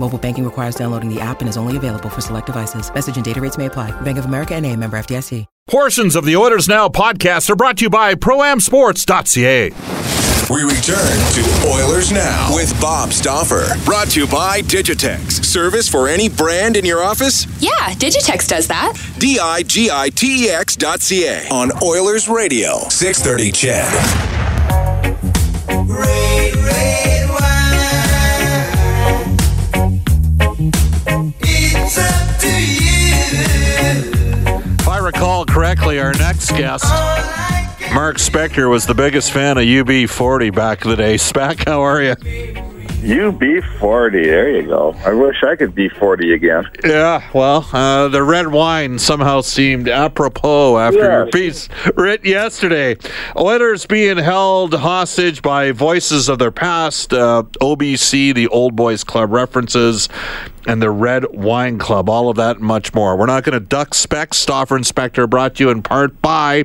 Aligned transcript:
Mobile 0.00 0.18
banking 0.18 0.44
requires 0.44 0.74
downloading 0.74 1.12
the 1.12 1.20
app 1.20 1.40
and 1.40 1.48
is 1.48 1.58
only 1.58 1.76
available 1.76 2.08
for 2.08 2.22
select 2.22 2.46
devices. 2.46 2.92
Message 2.92 3.16
and 3.16 3.24
data 3.24 3.40
rates 3.40 3.58
may 3.58 3.66
apply. 3.66 3.92
Bank 4.00 4.16
of 4.16 4.24
America 4.24 4.54
and 4.54 4.64
a 4.64 4.74
member 4.74 4.98
FDIC. 4.98 5.44
Portions 5.68 6.16
of 6.16 6.24
the 6.24 6.36
Oilers 6.36 6.66
Now 6.66 6.88
podcast 6.88 7.50
are 7.50 7.54
brought 7.54 7.76
to 7.78 7.84
you 7.84 7.90
by 7.90 8.14
ProAmSports.ca. 8.14 9.70
We 10.50 10.62
return 10.64 11.18
to 11.34 11.68
Oilers 11.68 12.10
Now 12.10 12.52
with 12.52 12.74
Bob 12.80 13.12
Stauffer. 13.12 13.68
Brought 13.84 14.08
to 14.08 14.20
you 14.20 14.26
by 14.26 14.62
Digitex. 14.62 15.44
Service 15.44 15.88
for 15.88 16.08
any 16.08 16.28
brand 16.28 16.76
in 16.76 16.84
your 16.84 17.04
office? 17.04 17.46
Yeah, 17.62 17.70
Digitex 17.94 18.48
does 18.48 18.66
that. 18.68 18.94
D 19.18 19.38
I 19.38 19.62
G 19.62 19.90
I 19.92 20.08
T 20.08 20.46
E 20.46 20.48
X 20.50 20.74
dot 20.76 21.02
C 21.02 21.26
A 21.28 21.46
on 21.50 21.70
Oilers 21.84 22.26
Radio. 22.28 22.80
630 22.88 23.52
CHED. 23.52 23.92
Red, 25.86 26.56
red 26.56 27.09
If 34.78 34.88
I 34.88 34.98
recall 34.98 35.44
correctly, 35.44 35.98
our 35.98 36.12
next 36.14 36.50
guest, 36.50 36.84
Mark 37.94 38.16
Spector, 38.16 38.68
was 38.70 38.86
the 38.86 38.94
biggest 38.94 39.32
fan 39.32 39.58
of 39.58 39.64
UB40 39.64 40.54
back 40.54 40.84
in 40.84 40.90
the 40.90 40.96
day. 40.96 41.14
Spack, 41.16 41.64
how 41.66 41.80
are 41.80 42.02
you? 42.02 42.16
UB40, 43.00 44.12
there 44.12 44.60
you 44.60 44.68
go. 44.68 44.94
I 45.06 45.14
wish 45.14 45.42
I 45.42 45.56
could 45.56 45.74
be 45.74 45.88
40 45.88 46.34
again. 46.34 46.68
Yeah, 46.84 47.26
well, 47.32 47.66
uh, 47.72 48.08
the 48.08 48.22
red 48.22 48.48
wine 48.48 48.98
somehow 48.98 49.40
seemed 49.40 49.88
apropos 49.88 50.76
after 50.76 50.98
your 50.98 51.26
piece 51.28 51.70
written 51.96 52.26
yesterday. 52.26 52.98
Oilers 53.38 53.86
being 53.86 54.18
held 54.18 54.74
hostage 54.74 55.40
by 55.40 55.72
voices 55.72 56.28
of 56.28 56.38
their 56.38 56.50
past, 56.50 57.14
uh, 57.14 57.44
OBC, 57.62 58.34
the 58.34 58.48
Old 58.48 58.76
Boys 58.76 59.02
Club 59.02 59.32
references, 59.32 60.10
and 60.70 60.80
the 60.80 60.90
Red 60.90 61.24
Wine 61.32 61.78
Club. 61.78 62.08
All 62.08 62.28
of 62.28 62.36
that 62.36 62.58
and 62.58 62.64
much 62.64 62.94
more. 62.94 63.16
We're 63.16 63.26
not 63.26 63.42
going 63.42 63.54
to 63.54 63.60
duck 63.60 63.92
spec. 63.92 64.34
Stauffer 64.34 64.76
and 64.76 64.84
Spector 64.84 65.28
brought 65.28 65.56
to 65.56 65.64
you 65.64 65.70
in 65.70 65.82
part 65.82 66.22
by 66.22 66.64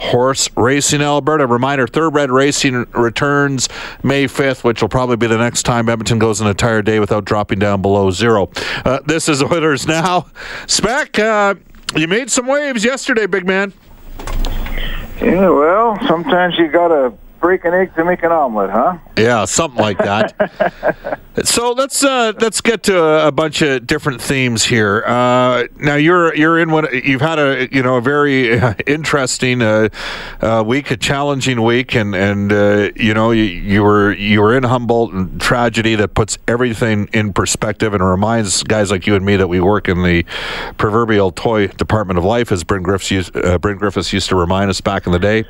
Horse 0.00 0.50
Racing 0.54 1.00
Alberta. 1.00 1.46
Reminder 1.46 1.86
Thoroughbred 1.86 2.30
Racing 2.30 2.84
returns 2.92 3.70
May 4.02 4.26
5th, 4.26 4.64
which 4.64 4.82
will 4.82 4.90
probably 4.90 5.16
be 5.16 5.26
the 5.26 5.38
next 5.38 5.62
time 5.62 5.88
Edmonton 5.88 6.18
goes 6.18 6.42
an 6.42 6.46
entire 6.46 6.82
day 6.82 7.00
without 7.00 7.24
dropping 7.24 7.58
down 7.58 7.80
below 7.80 8.10
zero. 8.10 8.50
Uh, 8.84 9.00
this 9.06 9.30
is 9.30 9.42
Oilers 9.42 9.86
Now. 9.86 10.26
Spec, 10.66 11.18
uh, 11.18 11.54
you 11.96 12.06
made 12.06 12.30
some 12.30 12.46
waves 12.46 12.84
yesterday, 12.84 13.24
big 13.24 13.46
man. 13.46 13.72
Yeah, 15.22 15.48
well, 15.48 15.98
sometimes 16.06 16.58
you 16.58 16.68
gotta 16.68 17.10
break 17.10 17.27
an 17.42 17.74
egg 17.74 17.94
to 17.94 18.04
make 18.04 18.22
an 18.22 18.32
omelet, 18.32 18.70
huh? 18.70 18.98
Yeah, 19.16 19.44
something 19.44 19.80
like 19.80 19.98
that. 19.98 21.18
so 21.44 21.72
let's 21.72 22.04
uh, 22.04 22.32
let's 22.40 22.60
get 22.60 22.82
to 22.84 22.98
a, 23.02 23.28
a 23.28 23.32
bunch 23.32 23.62
of 23.62 23.86
different 23.86 24.20
themes 24.20 24.64
here. 24.64 25.04
Uh, 25.06 25.64
now 25.76 25.94
you're 25.94 26.34
you're 26.34 26.58
in 26.58 26.70
what 26.70 26.92
you've 27.04 27.20
had 27.20 27.38
a 27.38 27.68
you 27.72 27.82
know 27.82 27.96
a 27.96 28.00
very 28.00 28.58
uh, 28.58 28.74
interesting 28.86 29.62
uh, 29.62 29.88
uh, 30.40 30.62
week, 30.66 30.90
a 30.90 30.96
challenging 30.96 31.62
week, 31.62 31.94
and 31.94 32.14
and 32.14 32.52
uh, 32.52 32.90
you 32.96 33.14
know 33.14 33.30
you, 33.30 33.44
you 33.44 33.82
were 33.82 34.12
you 34.12 34.40
were 34.40 34.56
in 34.56 34.64
Humboldt 34.64 35.12
and 35.12 35.40
tragedy 35.40 35.94
that 35.94 36.14
puts 36.14 36.38
everything 36.46 37.08
in 37.12 37.32
perspective 37.32 37.94
and 37.94 38.02
reminds 38.02 38.62
guys 38.62 38.90
like 38.90 39.06
you 39.06 39.14
and 39.14 39.24
me 39.24 39.36
that 39.36 39.48
we 39.48 39.60
work 39.60 39.88
in 39.88 40.02
the 40.02 40.24
proverbial 40.76 41.30
toy 41.30 41.68
department 41.68 42.18
of 42.18 42.24
life, 42.24 42.50
as 42.52 42.64
Bryn 42.64 42.82
Griffiths 42.82 43.10
used, 43.10 43.36
uh, 43.36 43.58
Bryn 43.58 43.78
Griffiths 43.78 44.12
used 44.12 44.28
to 44.28 44.36
remind 44.36 44.70
us 44.70 44.80
back 44.80 45.06
in 45.06 45.12
the 45.12 45.18
day. 45.18 45.44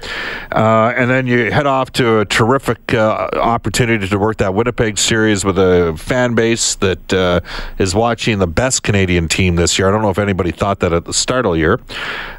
Uh, 0.53 0.93
and 0.97 1.11
then 1.11 1.27
you 1.27 1.51
head 1.51 1.67
off 1.67 1.78
to 1.87 2.21
a 2.21 2.25
terrific 2.25 2.95
uh, 2.95 3.29
opportunity 3.35 4.07
to 4.09 4.19
work 4.19 4.39
that 4.39 4.55
Winnipeg 4.55 4.99
series 4.99 5.45
with 5.45 5.59
a 5.59 5.95
fan 5.97 6.35
base 6.35 6.75
that 6.77 7.13
uh, 7.13 7.41
is 7.79 7.95
watching 7.95 8.39
the 8.39 8.47
best 8.47 8.83
Canadian 8.83 9.29
team 9.29 9.57
this 9.57 9.79
year. 9.79 9.89
I 9.89 9.91
don't 9.91 10.03
know 10.03 10.11
if 10.11 10.19
anybody 10.19 10.51
thought 10.51 10.81
that 10.81 10.93
at 10.93 11.05
the 11.05 11.13
start 11.13 11.47
of 11.47 11.53
the 11.53 11.59
year. 11.59 11.81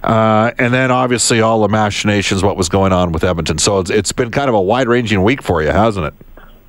Uh, 0.03 0.51
and 0.59 0.73
then 0.73 0.91
obviously 0.91 1.41
all 1.41 1.61
the 1.61 1.69
machinations, 1.69 2.43
what 2.43 2.57
was 2.57 2.69
going 2.69 2.93
on 2.93 3.11
with 3.11 3.23
Edmonton. 3.23 3.57
So 3.57 3.79
it's, 3.79 3.89
it's 3.89 4.11
been 4.11 4.31
kind 4.31 4.49
of 4.49 4.55
a 4.55 4.61
wide 4.61 4.87
ranging 4.87 5.23
week 5.23 5.41
for 5.41 5.61
you, 5.63 5.69
hasn't 5.69 6.05
it? 6.05 6.13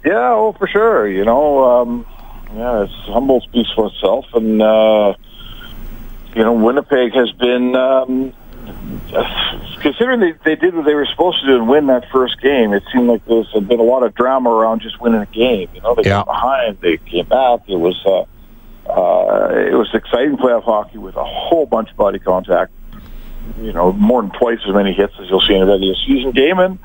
Yeah, 0.05 0.33
oh, 0.33 0.55
for 0.59 0.67
sure. 0.67 1.09
You 1.09 1.25
know, 1.25 1.83
um, 1.83 2.07
yeah, 2.55 2.85
it's 2.85 2.93
Humboldt 3.07 3.45
speaks 3.45 3.71
for 3.75 3.89
itself, 3.89 4.27
and 4.33 4.63
uh, 4.63 5.15
you 6.35 6.43
know, 6.43 6.55
Winnipeg 6.55 7.13
has 7.13 7.31
been. 7.33 7.77
Um, 7.77 8.33
Considering 9.81 10.21
they, 10.21 10.33
they 10.45 10.57
did 10.57 10.75
what 10.75 10.85
they 10.85 10.95
were 10.95 11.07
supposed 11.07 11.41
to 11.41 11.47
do 11.47 11.57
and 11.57 11.69
win 11.69 11.87
that 11.87 12.05
first 12.13 12.41
game, 12.41 12.73
it 12.73 12.83
seemed 12.93 13.09
like 13.09 13.25
there's 13.25 13.51
been 13.53 13.81
a 13.81 13.83
lot 13.83 14.03
of 14.03 14.15
drama 14.15 14.51
around 14.51 14.81
just 14.83 15.01
winning 15.01 15.21
a 15.23 15.27
game. 15.27 15.69
You 15.75 15.81
know, 15.81 15.95
they 15.95 16.03
Yeah. 16.09 16.19
came 16.19 16.25
behind, 16.27 16.79
they 16.81 16.97
came 16.99 17.27
back. 17.27 17.61
It 17.67 17.77
was 17.77 18.01
uh, 18.07 18.25
uh, 18.91 19.49
it 19.55 19.75
was 19.75 19.89
exciting 19.95 20.37
playoff 20.37 20.65
hockey 20.65 20.99
with 20.99 21.17
a 21.17 21.25
whole 21.25 21.67
bunch 21.67 21.91
of 21.91 21.97
body 21.97 22.19
contact. 22.19 22.73
You 23.61 23.73
know, 23.73 23.93
more 23.93 24.21
than 24.23 24.31
twice 24.33 24.59
as 24.69 24.75
many 24.75 24.93
hits 24.93 25.15
as 25.21 25.29
you'll 25.29 25.41
see 25.41 25.55
in 25.55 25.63
a 25.63 25.67
regular 25.67 25.95
season 26.07 26.31
game, 26.33 26.59
and 26.59 26.79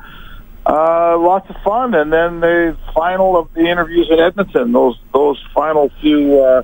uh, 0.64 1.16
lots 1.18 1.48
of 1.50 1.56
fun. 1.62 1.94
And 1.94 2.12
then 2.12 2.40
the 2.40 2.76
final 2.94 3.36
of 3.36 3.52
the 3.54 3.66
interviews 3.66 4.08
in 4.10 4.18
Edmonton, 4.20 4.72
those 4.72 4.98
those 5.12 5.42
final 5.54 5.90
few 6.00 6.40
uh, 6.42 6.62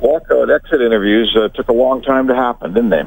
walkout 0.00 0.54
exit 0.54 0.80
interviews 0.80 1.34
uh, 1.36 1.48
took 1.48 1.68
a 1.68 1.72
long 1.72 2.02
time 2.02 2.28
to 2.28 2.34
happen, 2.34 2.74
didn't 2.74 2.90
they? 2.90 3.02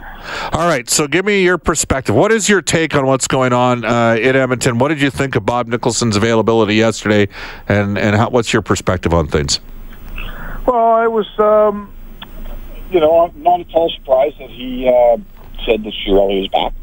All 0.54 0.68
right, 0.68 0.90
so 0.90 1.08
give 1.08 1.26
me 1.26 1.44
your 1.44 1.58
perspective. 1.58 2.16
What 2.16 2.32
is 2.32 2.50
your 2.50 2.62
take 2.62 2.96
on 2.96 3.06
what's 3.06 3.28
going 3.28 3.54
on 3.54 3.86
uh, 3.86 4.18
in 4.20 4.36
Edmonton? 4.36 4.78
What 4.80 4.90
did 4.90 5.02
you 5.02 5.10
think 5.10 5.36
of 5.36 5.46
Bob 5.46 5.68
Nicholson's 5.68 6.16
availability 6.16 6.76
yesterday, 6.76 7.28
and 7.68 7.98
and 7.98 8.16
how, 8.16 8.30
what's 8.30 8.54
your 8.54 8.62
perspective 8.62 9.14
on 9.14 9.28
things? 9.28 9.60
Well, 10.66 10.94
I 10.94 11.08
was, 11.08 11.28
um, 11.40 11.92
you 12.92 13.00
know, 13.00 13.32
not 13.36 13.62
at 13.62 13.74
all 13.74 13.90
surprised 13.90 14.40
that 14.40 14.50
he 14.50 14.88
uh, 14.88 15.18
said 15.66 15.84
that 15.84 15.94
Chiarelli 16.06 16.42
was 16.42 16.48
back. 16.50 16.74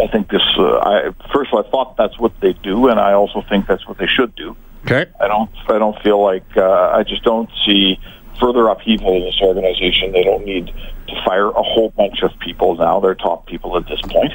I 0.00 0.06
think 0.10 0.30
this. 0.30 0.42
Uh, 0.56 0.78
I 0.78 1.10
first 1.32 1.52
of 1.52 1.54
all, 1.54 1.64
I 1.64 1.70
thought 1.70 1.96
that's 1.96 2.18
what 2.18 2.32
they 2.40 2.52
do, 2.52 2.88
and 2.88 3.00
I 3.00 3.12
also 3.12 3.42
think 3.48 3.66
that's 3.66 3.86
what 3.86 3.98
they 3.98 4.06
should 4.06 4.34
do. 4.36 4.56
Okay. 4.84 5.10
I 5.20 5.28
don't. 5.28 5.50
I 5.68 5.78
don't 5.78 6.00
feel 6.02 6.22
like. 6.22 6.56
Uh, 6.56 6.90
I 6.90 7.02
just 7.02 7.24
don't 7.24 7.50
see 7.66 7.98
further 8.40 8.68
upheaval 8.68 9.16
in 9.16 9.22
this 9.22 9.40
organization. 9.42 10.12
They 10.12 10.24
don't 10.24 10.44
need 10.44 10.66
to 10.66 11.22
fire 11.24 11.48
a 11.48 11.62
whole 11.62 11.90
bunch 11.90 12.22
of 12.22 12.30
people 12.38 12.76
now. 12.76 13.00
They're 13.00 13.14
top 13.14 13.46
people 13.46 13.76
at 13.76 13.86
this 13.88 14.00
point. 14.02 14.32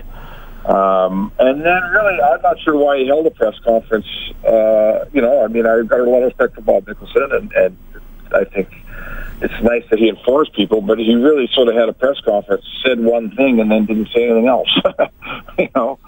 Um, 0.65 1.31
and 1.39 1.61
then, 1.61 1.81
really, 1.91 2.21
I'm 2.21 2.41
not 2.41 2.59
sure 2.61 2.77
why 2.77 3.00
he 3.00 3.07
held 3.07 3.25
a 3.27 3.31
press 3.31 3.57
conference. 3.59 4.07
Uh, 4.45 5.05
you 5.11 5.21
know, 5.21 5.44
I 5.44 5.47
mean, 5.47 5.65
I've 5.65 5.88
got 5.88 6.00
a 6.00 6.03
lot 6.03 6.19
of 6.19 6.25
respect 6.25 6.55
for 6.55 6.61
Bob 6.61 6.88
Nicholson, 6.88 7.29
and, 7.31 7.51
and 7.53 7.77
I 8.33 8.45
think 8.45 8.69
it's 9.41 9.61
nice 9.61 9.83
that 9.89 10.00
he 10.00 10.07
informs 10.07 10.50
people. 10.50 10.81
But 10.81 11.00
he 11.00 11.15
really 11.15 11.50
sort 11.53 11.67
of 11.67 11.75
had 11.75 11.89
a 11.89 11.94
press 11.94 12.19
conference, 12.21 12.63
said 12.85 13.00
one 13.00 13.35
thing, 13.35 13.59
and 13.59 13.69
then 13.69 13.85
didn't 13.85 14.09
say 14.15 14.23
anything 14.23 14.47
else. 14.47 14.69
you 15.57 15.69
know. 15.75 16.00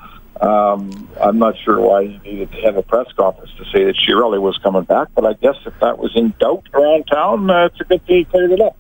Um, 0.42 1.10
I'm 1.22 1.40
not 1.40 1.58
sure 1.58 1.80
why 1.80 2.08
he 2.08 2.18
needed 2.20 2.52
to 2.52 2.62
have 2.62 2.78
a 2.78 2.84
press 2.84 3.08
conference 3.14 3.52
to 3.58 3.66
say 3.66 3.86
that 3.86 3.96
Chiarelli 3.96 4.42
was 4.42 4.58
coming 4.58 4.84
back, 4.84 5.08
but 5.16 5.26
I 5.26 5.34
guess 5.34 5.56
if 5.66 5.74
that 5.80 5.98
was 5.98 6.16
in 6.16 6.34
doubt 6.40 6.68
around 6.74 7.06
town, 7.06 7.50
uh, 7.50 7.66
it's 7.66 7.80
a 7.80 7.86
good 7.86 8.06
thing 8.06 8.18
he 8.18 8.26
cleared 8.26 8.52
it 8.52 8.62
up. 8.62 8.78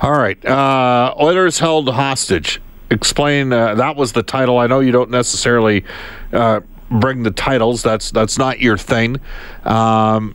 All 0.00 0.12
right. 0.12 0.42
Uh, 0.44 1.14
Oilers 1.20 1.58
held 1.58 1.88
hostage. 1.88 2.60
Explain. 2.90 3.52
Uh, 3.52 3.74
that 3.74 3.96
was 3.96 4.12
the 4.12 4.22
title. 4.22 4.58
I 4.58 4.66
know 4.66 4.80
you 4.80 4.92
don't 4.92 5.10
necessarily 5.10 5.84
uh, 6.32 6.60
bring 6.90 7.22
the 7.22 7.30
titles. 7.30 7.82
That's 7.82 8.10
that's 8.10 8.38
not 8.38 8.60
your 8.60 8.78
thing. 8.78 9.20
Um, 9.64 10.34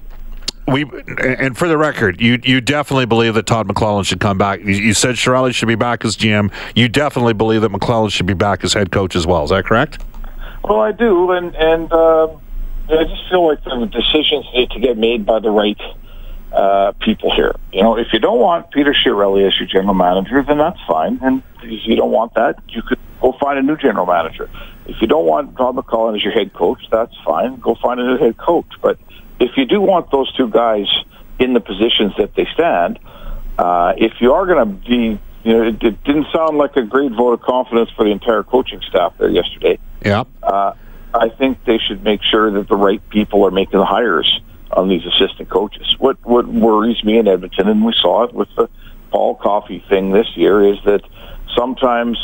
we 0.67 0.85
and 1.17 1.57
for 1.57 1.67
the 1.67 1.77
record, 1.77 2.21
you 2.21 2.39
you 2.43 2.61
definitely 2.61 3.07
believe 3.07 3.33
that 3.33 3.47
Todd 3.47 3.67
McLellan 3.67 4.05
should 4.05 4.19
come 4.19 4.37
back. 4.37 4.59
You, 4.59 4.73
you 4.73 4.93
said 4.93 5.15
Chiarelli 5.15 5.53
should 5.53 5.67
be 5.67 5.75
back 5.75 6.05
as 6.05 6.15
GM. 6.15 6.51
You 6.75 6.87
definitely 6.87 7.33
believe 7.33 7.61
that 7.61 7.71
McLellan 7.71 8.11
should 8.11 8.27
be 8.27 8.35
back 8.35 8.63
as 8.63 8.73
head 8.73 8.91
coach 8.91 9.15
as 9.15 9.25
well. 9.25 9.43
Is 9.43 9.49
that 9.49 9.65
correct? 9.65 10.03
Well, 10.63 10.79
I 10.79 10.91
do, 10.93 11.31
and 11.31 11.55
and 11.55 11.91
uh, 11.91 12.27
I 12.89 13.03
just 13.03 13.29
feel 13.29 13.47
like 13.47 13.63
the 13.63 13.85
decisions 13.85 14.45
need 14.53 14.71
to 14.71 14.79
get 14.79 14.97
made 14.97 15.25
by 15.25 15.39
the 15.39 15.49
right 15.49 15.79
uh, 16.53 16.93
people 17.01 17.35
here. 17.35 17.55
You 17.73 17.83
know, 17.83 17.97
if 17.97 18.13
you 18.13 18.19
don't 18.19 18.39
want 18.39 18.71
Peter 18.71 18.93
Chiarelli 18.93 19.45
as 19.47 19.57
your 19.57 19.67
general 19.67 19.93
manager, 19.93 20.41
then 20.43 20.57
that's 20.57 20.79
fine. 20.87 21.19
And 21.21 21.43
if 21.63 21.85
you 21.85 21.95
don't 21.95 22.11
want 22.11 22.35
that, 22.35 22.59
you 22.69 22.81
could 22.81 22.99
go 23.21 23.33
find 23.39 23.59
a 23.59 23.61
new 23.61 23.75
general 23.75 24.05
manager. 24.05 24.49
If 24.85 25.01
you 25.01 25.07
don't 25.07 25.25
want 25.25 25.57
Todd 25.57 25.75
McLellan 25.75 26.15
as 26.15 26.23
your 26.23 26.33
head 26.33 26.53
coach, 26.53 26.79
that's 26.91 27.15
fine. 27.25 27.59
Go 27.59 27.75
find 27.75 27.99
a 27.99 28.03
new 28.03 28.17
head 28.17 28.37
coach. 28.37 28.67
But 28.81 28.99
if 29.39 29.57
you 29.57 29.65
do 29.65 29.81
want 29.81 30.11
those 30.11 30.31
two 30.33 30.47
guys 30.49 30.87
in 31.39 31.53
the 31.53 31.59
positions 31.59 32.13
that 32.17 32.35
they 32.35 32.47
stand, 32.53 32.99
uh, 33.57 33.93
if 33.97 34.13
you 34.19 34.33
are 34.33 34.45
going 34.45 34.59
to 34.59 34.89
be, 34.89 35.19
you 35.43 35.53
know, 35.53 35.63
it, 35.63 35.83
it 35.83 36.03
didn't 36.03 36.27
sound 36.33 36.57
like 36.57 36.75
a 36.77 36.83
great 36.83 37.11
vote 37.11 37.33
of 37.33 37.41
confidence 37.41 37.89
for 37.95 38.05
the 38.05 38.11
entire 38.11 38.43
coaching 38.43 38.81
staff 38.87 39.13
there 39.17 39.29
yesterday. 39.29 39.77
Yeah. 40.03 40.23
Uh, 40.41 40.73
I 41.13 41.29
think 41.29 41.63
they 41.65 41.77
should 41.77 42.03
make 42.03 42.21
sure 42.23 42.51
that 42.51 42.67
the 42.67 42.75
right 42.75 43.01
people 43.09 43.45
are 43.45 43.51
making 43.51 43.79
the 43.79 43.85
hires 43.85 44.41
on 44.71 44.89
these 44.89 45.05
assistant 45.05 45.49
coaches. 45.49 45.95
What 45.99 46.17
what 46.25 46.47
worries 46.47 47.03
me 47.03 47.17
in 47.17 47.27
Edmonton, 47.27 47.67
and 47.67 47.85
we 47.85 47.93
saw 47.93 48.23
it 48.23 48.33
with 48.33 48.49
the 48.55 48.69
Paul 49.11 49.35
Coffey 49.35 49.83
thing 49.89 50.11
this 50.11 50.27
year, 50.35 50.73
is 50.73 50.79
that 50.85 51.01
sometimes 51.55 52.17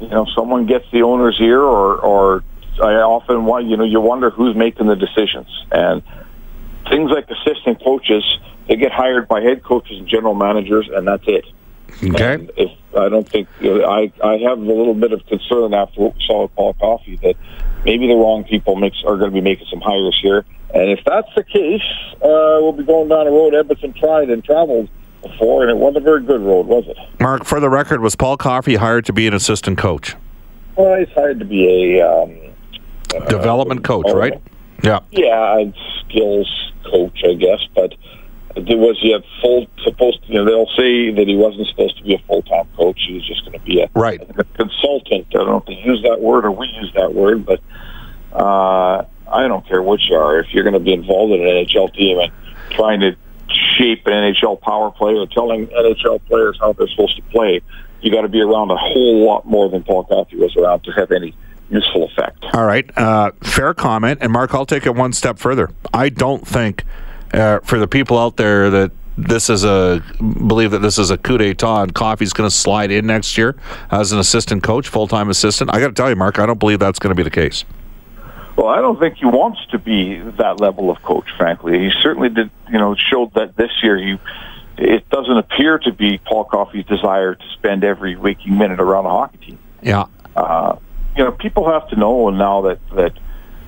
you 0.00 0.08
know 0.08 0.26
someone 0.34 0.66
gets 0.66 0.86
the 0.90 1.02
owner's 1.02 1.38
ear, 1.40 1.60
or 1.60 1.98
or 1.98 2.44
I 2.82 2.94
often 2.94 3.44
want 3.44 3.66
you 3.66 3.76
know 3.76 3.84
you 3.84 4.00
wonder 4.00 4.30
who's 4.30 4.56
making 4.56 4.86
the 4.86 4.96
decisions, 4.96 5.48
and 5.70 6.02
things 6.88 7.10
like 7.10 7.28
assistant 7.30 7.82
coaches 7.82 8.24
they 8.68 8.76
get 8.76 8.92
hired 8.92 9.28
by 9.28 9.42
head 9.42 9.62
coaches 9.62 9.98
and 9.98 10.08
general 10.08 10.34
managers, 10.34 10.88
and 10.90 11.06
that's 11.06 11.24
it. 11.26 11.44
Okay. 12.02 12.48
If 12.56 12.70
I 12.96 13.08
don't 13.08 13.28
think 13.28 13.48
I 13.62 14.12
I 14.22 14.36
have 14.38 14.58
a 14.58 14.62
little 14.62 14.94
bit 14.94 15.12
of 15.12 15.24
concern 15.26 15.74
after 15.74 16.00
what 16.00 16.14
we 16.14 16.24
saw 16.26 16.42
with 16.42 16.54
Paul 16.54 16.74
Coffey 16.74 17.16
that 17.16 17.36
maybe 17.84 18.06
the 18.06 18.14
wrong 18.14 18.44
people 18.44 18.76
makes 18.76 19.02
are 19.04 19.16
going 19.16 19.30
to 19.30 19.34
be 19.34 19.40
making 19.40 19.66
some 19.70 19.80
hires 19.80 20.18
here, 20.20 20.44
and 20.74 20.90
if 20.90 21.04
that's 21.04 21.28
the 21.34 21.44
case, 21.44 21.82
uh, 22.16 22.58
we'll 22.60 22.72
be 22.72 22.84
going 22.84 23.08
down 23.08 23.26
a 23.26 23.30
road 23.30 23.54
Edmonton 23.54 23.92
tried 23.92 24.30
and 24.30 24.44
traveled 24.44 24.88
before, 25.22 25.62
and 25.62 25.70
it 25.70 25.76
wasn't 25.76 25.98
a 25.98 26.00
very 26.00 26.22
good 26.22 26.40
road, 26.40 26.66
was 26.66 26.86
it? 26.86 26.96
Mark, 27.20 27.44
for 27.44 27.60
the 27.60 27.70
record, 27.70 28.00
was 28.00 28.14
Paul 28.14 28.36
Coffey 28.36 28.76
hired 28.76 29.04
to 29.06 29.12
be 29.12 29.26
an 29.26 29.34
assistant 29.34 29.78
coach, 29.78 30.14
Well, 30.76 30.98
he's 30.98 31.08
hired 31.14 31.38
to 31.38 31.44
be 31.44 31.98
a 31.98 32.06
um, 32.06 32.36
development 33.28 33.84
coach, 33.84 34.06
oh, 34.08 34.16
right? 34.16 34.40
Yeah. 34.82 35.00
yeah, 35.10 35.58
a 35.58 35.72
skills 36.00 36.72
coach, 36.84 37.22
I 37.24 37.34
guess, 37.34 37.66
but. 37.74 37.94
There 38.54 38.76
was 38.76 38.98
he 39.00 39.12
a 39.12 39.20
full 39.40 39.66
supposed 39.82 40.22
to, 40.22 40.28
you 40.28 40.34
know 40.34 40.44
they'll 40.44 40.76
say 40.76 41.10
that 41.10 41.26
he 41.26 41.34
wasn't 41.36 41.66
supposed 41.68 41.98
to 41.98 42.04
be 42.04 42.14
a 42.14 42.18
full 42.26 42.42
time 42.42 42.66
coach 42.76 43.00
he 43.06 43.14
was 43.14 43.26
just 43.26 43.44
going 43.44 43.58
to 43.58 43.64
be 43.64 43.80
a 43.80 43.90
Right. 43.94 44.20
a 44.22 44.44
consultant. 44.44 45.26
I 45.30 45.38
don't 45.38 45.46
know 45.48 45.56
if 45.58 45.66
they 45.66 45.74
use 45.74 46.02
that 46.02 46.20
word 46.20 46.44
or 46.44 46.52
we 46.52 46.68
use 46.68 46.92
that 46.94 47.12
word, 47.14 47.44
but 47.44 47.60
uh, 48.32 49.04
I 49.32 49.48
don't 49.48 49.66
care 49.66 49.82
which 49.82 50.08
you 50.08 50.16
are. 50.16 50.38
If 50.40 50.52
you're 50.52 50.64
going 50.64 50.74
to 50.74 50.80
be 50.80 50.92
involved 50.92 51.32
in 51.32 51.40
an 51.40 51.66
NHL 51.66 51.92
team 51.94 52.18
and 52.18 52.32
trying 52.70 53.00
to 53.00 53.16
shape 53.76 54.06
an 54.06 54.12
NHL 54.34 54.60
power 54.60 54.90
play 54.90 55.14
or 55.14 55.26
telling 55.26 55.66
NHL 55.68 56.24
players 56.26 56.58
how 56.60 56.72
they're 56.72 56.88
supposed 56.88 57.16
to 57.16 57.22
play, 57.24 57.60
you 58.00 58.10
got 58.10 58.22
to 58.22 58.28
be 58.28 58.40
around 58.40 58.70
a 58.70 58.76
whole 58.76 59.24
lot 59.24 59.46
more 59.46 59.68
than 59.68 59.82
Paul 59.82 60.04
Coffey 60.04 60.36
was 60.36 60.54
around 60.56 60.84
to 60.84 60.90
have 60.92 61.10
any 61.10 61.34
useful 61.70 62.04
effect. 62.04 62.44
All 62.52 62.64
right. 62.64 62.88
Uh, 62.96 63.32
fair 63.42 63.72
comment. 63.74 64.18
And 64.20 64.32
Mark, 64.32 64.54
I'll 64.54 64.66
take 64.66 64.86
it 64.86 64.94
one 64.94 65.12
step 65.12 65.38
further. 65.38 65.70
I 65.92 66.08
don't 66.08 66.46
think 66.46 66.84
uh, 67.34 67.60
for 67.60 67.78
the 67.78 67.88
people 67.88 68.18
out 68.18 68.36
there 68.36 68.70
that 68.70 68.92
this 69.16 69.48
is 69.48 69.64
a 69.64 70.02
believe 70.18 70.72
that 70.72 70.80
this 70.80 70.98
is 70.98 71.10
a 71.10 71.18
coup 71.18 71.38
d'état 71.38 71.84
and 71.84 71.94
Coffey's 71.94 72.32
going 72.32 72.48
to 72.48 72.54
slide 72.54 72.90
in 72.90 73.06
next 73.06 73.38
year 73.38 73.56
as 73.90 74.12
an 74.12 74.18
assistant 74.18 74.62
coach, 74.62 74.88
full 74.88 75.06
time 75.06 75.30
assistant. 75.30 75.70
I 75.72 75.80
got 75.80 75.88
to 75.88 75.94
tell 75.94 76.10
you, 76.10 76.16
Mark, 76.16 76.38
I 76.38 76.46
don't 76.46 76.58
believe 76.58 76.78
that's 76.78 76.98
going 76.98 77.10
to 77.10 77.14
be 77.14 77.22
the 77.22 77.30
case. 77.30 77.64
Well, 78.56 78.68
I 78.68 78.80
don't 78.80 78.98
think 79.00 79.16
he 79.16 79.26
wants 79.26 79.64
to 79.72 79.78
be 79.78 80.18
that 80.18 80.60
level 80.60 80.90
of 80.90 81.02
coach. 81.02 81.26
Frankly, 81.36 81.78
he 81.78 81.90
certainly 82.02 82.28
did. 82.28 82.50
You 82.68 82.78
know, 82.78 82.94
showed 82.94 83.34
that 83.34 83.56
this 83.56 83.70
year. 83.82 83.98
He 83.98 84.18
it 84.76 85.08
doesn't 85.08 85.36
appear 85.36 85.78
to 85.78 85.92
be 85.92 86.18
Paul 86.18 86.44
Coffey's 86.44 86.84
desire 86.86 87.34
to 87.34 87.44
spend 87.52 87.84
every 87.84 88.16
waking 88.16 88.58
minute 88.58 88.80
around 88.80 89.06
a 89.06 89.10
hockey 89.10 89.38
team. 89.38 89.58
Yeah. 89.82 90.06
Uh, 90.34 90.76
you 91.16 91.22
know, 91.22 91.30
people 91.30 91.70
have 91.70 91.88
to 91.90 91.96
know 91.96 92.30
now 92.30 92.62
that 92.62 92.80
that 92.90 93.12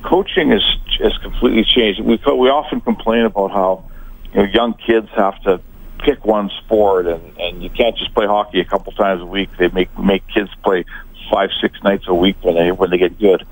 coaching 0.03 0.53
is 0.53 0.63
has 0.99 1.17
completely 1.19 1.65
changed. 1.65 2.01
We 2.01 2.17
we 2.17 2.49
often 2.49 2.81
complain 2.81 3.25
about 3.25 3.51
how 3.51 3.85
you 4.33 4.43
know 4.43 4.45
young 4.45 4.75
kids 4.75 5.09
have 5.17 5.41
to 5.43 5.61
pick 5.99 6.25
one 6.25 6.51
sport 6.65 7.07
and 7.07 7.39
and 7.39 7.63
you 7.63 7.71
can't 7.71 7.97
just 7.97 8.15
play 8.15 8.27
hockey 8.27 8.61
a 8.61 8.65
couple 8.65 8.93
times 8.93 9.23
a 9.23 9.27
week. 9.27 9.51
They 9.59 9.69
make 9.69 9.97
make 9.99 10.27
kids 10.29 10.51
play 10.63 10.85
five 11.31 11.51
six 11.61 11.83
nights 11.83 12.05
a 12.07 12.15
week 12.15 12.37
when 12.43 12.55
they 12.55 12.73
when 12.73 12.91
they 12.91 12.99
get 12.99 13.19
good. 13.19 13.47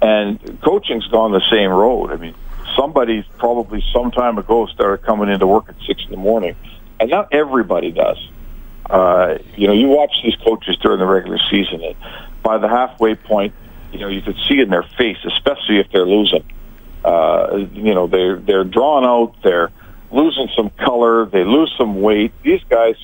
And 0.00 0.60
coaching's 0.62 1.06
gone 1.08 1.32
the 1.32 1.42
same 1.50 1.70
road. 1.70 2.12
I 2.12 2.16
mean, 2.16 2.34
somebody 2.76 3.26
probably 3.38 3.84
some 3.92 4.10
time 4.10 4.38
ago 4.38 4.66
started 4.66 5.04
coming 5.04 5.28
into 5.28 5.46
work 5.46 5.68
at 5.68 5.74
six 5.86 6.04
in 6.04 6.10
the 6.10 6.16
morning, 6.16 6.54
and 7.00 7.10
not 7.10 7.32
everybody 7.32 7.90
does. 7.90 8.18
Uh, 8.88 9.38
you 9.56 9.66
know, 9.66 9.74
you 9.74 9.88
watch 9.88 10.12
these 10.22 10.36
coaches 10.36 10.76
during 10.80 10.98
the 10.98 11.06
regular 11.06 11.38
season, 11.50 11.82
and 11.82 11.96
by 12.42 12.58
the 12.58 12.68
halfway 12.68 13.14
point, 13.14 13.52
you 13.92 13.98
know, 13.98 14.08
you 14.08 14.22
could 14.22 14.36
see 14.48 14.60
in 14.60 14.70
their 14.70 14.84
face, 14.96 15.18
especially 15.24 15.78
if 15.78 15.90
they're 15.90 16.06
losing. 16.06 16.44
Uh, 17.08 17.68
you 17.72 17.94
know, 17.96 18.06
they're 18.06 18.36
they're 18.48 18.68
drawn 18.76 19.04
out. 19.04 19.30
They're 19.42 19.70
losing 20.10 20.48
some 20.56 20.70
color. 20.86 21.14
They 21.34 21.44
lose 21.44 21.72
some 21.78 21.92
weight. 22.08 22.32
These 22.42 22.64
guys, 22.68 22.96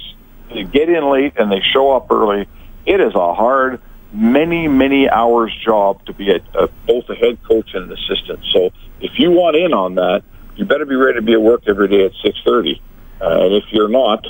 they 0.52 0.64
get 0.64 0.88
in 0.88 1.04
late 1.10 1.34
and 1.38 1.50
they 1.50 1.62
show 1.74 1.86
up 1.96 2.10
early. 2.10 2.46
It 2.84 3.00
is 3.00 3.14
a 3.14 3.34
hard, 3.42 3.80
many 4.12 4.68
many 4.68 5.08
hours 5.08 5.52
job 5.64 6.04
to 6.06 6.12
be 6.12 6.26
a, 6.36 6.40
a, 6.62 6.68
both 6.86 7.08
a 7.08 7.14
head 7.14 7.38
coach 7.48 7.70
and 7.74 7.90
an 7.90 7.92
assistant. 7.98 8.40
So 8.52 8.70
if 9.00 9.12
you 9.18 9.30
want 9.30 9.56
in 9.56 9.72
on 9.72 9.94
that, 9.94 10.22
you 10.56 10.66
better 10.66 10.84
be 10.84 10.96
ready 10.96 11.18
to 11.20 11.22
be 11.22 11.32
at 11.32 11.40
work 11.40 11.62
every 11.66 11.88
day 11.88 12.04
at 12.04 12.12
six 12.22 12.38
thirty. 12.44 12.82
Uh, 13.20 13.44
and 13.44 13.54
if 13.54 13.64
you're 13.72 13.88
not, 13.88 14.26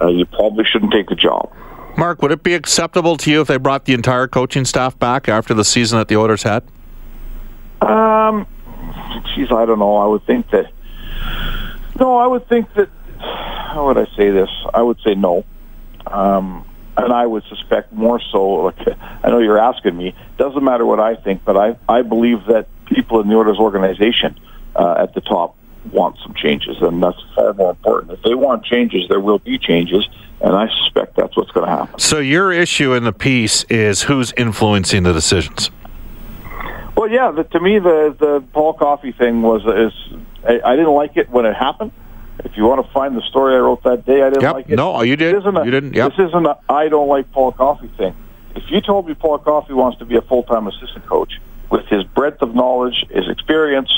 uh, 0.00 0.06
you 0.06 0.24
probably 0.24 0.64
shouldn't 0.64 0.92
take 0.92 1.08
the 1.08 1.16
job. 1.28 1.52
Mark, 1.98 2.22
would 2.22 2.32
it 2.32 2.42
be 2.42 2.54
acceptable 2.54 3.16
to 3.18 3.30
you 3.30 3.40
if 3.42 3.48
they 3.48 3.58
brought 3.58 3.84
the 3.84 3.92
entire 3.92 4.28
coaching 4.28 4.64
staff 4.64 4.98
back 4.98 5.28
after 5.28 5.52
the 5.52 5.64
season 5.64 5.98
that 5.98 6.08
the 6.08 6.16
Oilers 6.16 6.44
had? 6.44 6.62
Um, 7.80 8.46
geez, 9.34 9.50
I 9.50 9.64
don't 9.66 9.78
know. 9.78 9.96
I 9.96 10.06
would 10.06 10.24
think 10.26 10.50
that. 10.50 10.70
No, 11.98 12.16
I 12.16 12.26
would 12.26 12.48
think 12.48 12.72
that. 12.74 12.88
How 13.18 13.86
would 13.86 13.98
I 13.98 14.06
say 14.16 14.30
this? 14.30 14.50
I 14.72 14.80
would 14.82 14.98
say 15.04 15.14
no. 15.14 15.44
Um, 16.06 16.64
and 16.96 17.12
I 17.12 17.26
would 17.26 17.44
suspect 17.44 17.92
more 17.92 18.20
so. 18.32 18.48
Like, 18.48 18.78
I 19.22 19.28
know 19.28 19.38
you're 19.38 19.58
asking 19.58 19.96
me. 19.96 20.14
Doesn't 20.36 20.64
matter 20.64 20.84
what 20.86 21.00
I 21.00 21.16
think, 21.16 21.44
but 21.44 21.56
I 21.56 21.76
I 21.88 22.02
believe 22.02 22.46
that 22.46 22.68
people 22.86 23.20
in 23.20 23.28
the 23.28 23.34
Oilers 23.34 23.58
organization 23.58 24.38
uh, 24.74 24.96
at 24.98 25.14
the 25.14 25.20
top 25.20 25.56
want 25.92 26.16
some 26.22 26.34
changes, 26.34 26.76
and 26.80 27.02
that's 27.02 27.18
far 27.34 27.54
more 27.54 27.70
important. 27.70 28.12
If 28.12 28.22
they 28.22 28.34
want 28.34 28.64
changes, 28.64 29.08
there 29.08 29.20
will 29.20 29.38
be 29.38 29.58
changes, 29.58 30.08
and 30.40 30.54
I 30.54 30.68
suspect 30.68 31.16
that's 31.16 31.36
what's 31.36 31.50
going 31.50 31.66
to 31.66 31.72
happen. 31.72 31.98
So 31.98 32.18
your 32.18 32.52
issue 32.52 32.94
in 32.94 33.04
the 33.04 33.12
piece 33.12 33.64
is 33.64 34.02
who's 34.02 34.32
influencing 34.36 35.04
the 35.04 35.12
decisions. 35.12 35.70
Well, 36.98 37.08
yeah. 37.08 37.30
The, 37.30 37.44
to 37.44 37.60
me, 37.60 37.78
the 37.78 38.16
the 38.18 38.44
Paul 38.52 38.74
Coffey 38.74 39.12
thing 39.12 39.40
was 39.40 39.62
is 39.62 40.18
I, 40.44 40.60
I 40.72 40.74
didn't 40.74 40.94
like 40.94 41.16
it 41.16 41.30
when 41.30 41.46
it 41.46 41.54
happened. 41.54 41.92
If 42.44 42.56
you 42.56 42.64
want 42.64 42.84
to 42.84 42.92
find 42.92 43.16
the 43.16 43.22
story 43.22 43.54
I 43.54 43.58
wrote 43.58 43.84
that 43.84 44.04
day, 44.04 44.20
I 44.20 44.30
didn't 44.30 44.42
Yep. 44.42 44.54
like 44.54 44.68
it. 44.68 44.74
No, 44.76 45.02
you 45.02 45.14
did. 45.14 45.36
This 45.36 45.42
isn't 45.42 45.56
a, 45.56 45.64
You 45.64 45.70
didn't. 45.70 45.94
Yep. 45.94 46.10
This 46.16 46.26
isn't 46.28 46.44
a 46.46 46.58
I 46.68 46.88
don't 46.88 47.06
like 47.06 47.30
Paul 47.30 47.52
Coffey 47.52 47.88
thing. 47.96 48.16
If 48.56 48.64
you 48.68 48.80
told 48.80 49.06
me 49.06 49.14
Paul 49.14 49.38
Coffey 49.38 49.74
wants 49.74 49.98
to 50.00 50.04
be 50.06 50.16
a 50.16 50.22
full 50.22 50.42
time 50.42 50.66
assistant 50.66 51.06
coach 51.06 51.34
with 51.70 51.86
his 51.86 52.02
breadth 52.02 52.42
of 52.42 52.52
knowledge, 52.56 53.04
his 53.10 53.28
experience, 53.28 53.92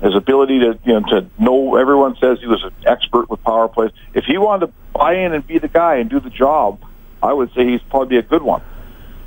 his 0.00 0.14
ability 0.14 0.60
to 0.60 0.78
you 0.84 1.00
know 1.00 1.08
to 1.08 1.26
know 1.40 1.74
everyone 1.74 2.14
says 2.20 2.38
he 2.38 2.46
was 2.46 2.62
an 2.62 2.72
expert 2.86 3.28
with 3.28 3.42
power 3.42 3.66
plays. 3.66 3.90
If 4.14 4.26
he 4.26 4.38
wanted 4.38 4.66
to 4.66 4.72
buy 4.92 5.14
in 5.14 5.32
and 5.32 5.44
be 5.44 5.58
the 5.58 5.66
guy 5.66 5.96
and 5.96 6.08
do 6.08 6.20
the 6.20 6.30
job, 6.30 6.80
I 7.20 7.32
would 7.32 7.52
say 7.54 7.66
he's 7.66 7.82
probably 7.90 8.18
a 8.18 8.22
good 8.22 8.42
one. 8.42 8.62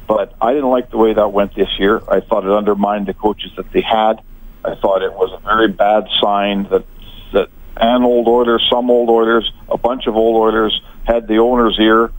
But 0.07 0.33
I 0.41 0.53
didn't 0.53 0.69
like 0.69 0.89
the 0.89 0.97
way 0.97 1.13
that 1.13 1.33
went 1.33 1.55
this 1.55 1.69
year. 1.77 2.01
I 2.07 2.21
thought 2.21 2.45
it 2.45 2.51
undermined 2.51 3.07
the 3.07 3.13
coaches 3.13 3.51
that 3.57 3.71
they 3.71 3.81
had. 3.81 4.21
I 4.63 4.75
thought 4.75 5.01
it 5.01 5.13
was 5.13 5.31
a 5.33 5.43
very 5.43 5.67
bad 5.67 6.07
sign 6.21 6.63
that 6.69 6.85
that 7.33 7.49
an 7.75 8.03
old 8.03 8.27
Oilers, 8.27 8.65
some 8.69 8.89
old 8.89 9.09
Oilers, 9.09 9.51
a 9.69 9.77
bunch 9.77 10.07
of 10.07 10.15
old 10.15 10.35
Oilers 10.37 10.81
had 11.05 11.27
the 11.27 11.37
owner's 11.37 11.77
ear. 11.79 12.11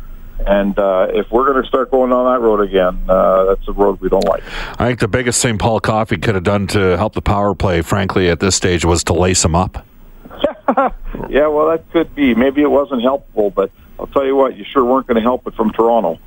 And 0.47 0.79
uh, 0.79 1.09
if 1.11 1.31
we're 1.33 1.51
going 1.51 1.63
to 1.63 1.69
start 1.69 1.91
going 1.91 2.13
on 2.13 2.33
that 2.33 2.41
road 2.47 2.61
again, 2.61 3.03
uh, 3.09 3.47
that's 3.47 3.67
a 3.67 3.73
road 3.73 4.01
we 4.01 4.09
don't 4.09 4.25
like. 4.25 4.45
I 4.79 4.87
think 4.87 5.01
the 5.01 5.09
biggest 5.09 5.43
thing 5.43 5.59
Paul 5.59 5.81
Coffey 5.81 6.17
could 6.17 6.37
have 6.37 6.45
done 6.45 6.69
to 6.69 6.97
help 6.97 7.15
the 7.15 7.23
power 7.23 7.57
play, 7.57 7.83
frankly, 7.83 8.29
at 8.29 8.39
this 8.39 8.55
stage 8.55 8.85
was 8.85 9.03
to 9.05 9.15
lace 9.15 9.45
him 9.45 9.57
up. 9.57 9.85
Yeah, 11.29 11.49
well, 11.49 11.69
that 11.69 11.91
could 11.93 12.15
be. 12.15 12.35
Maybe 12.35 12.63
it 12.63 12.71
wasn't 12.71 13.03
helpful, 13.03 13.51
but 13.51 13.71
I'll 13.99 14.07
tell 14.07 14.25
you 14.25 14.35
what, 14.35 14.57
you 14.57 14.65
sure 14.65 14.85
weren't 14.85 15.07
going 15.07 15.17
to 15.17 15.23
help 15.23 15.47
it 15.47 15.55
from 15.55 15.73
Toronto. 15.73 16.19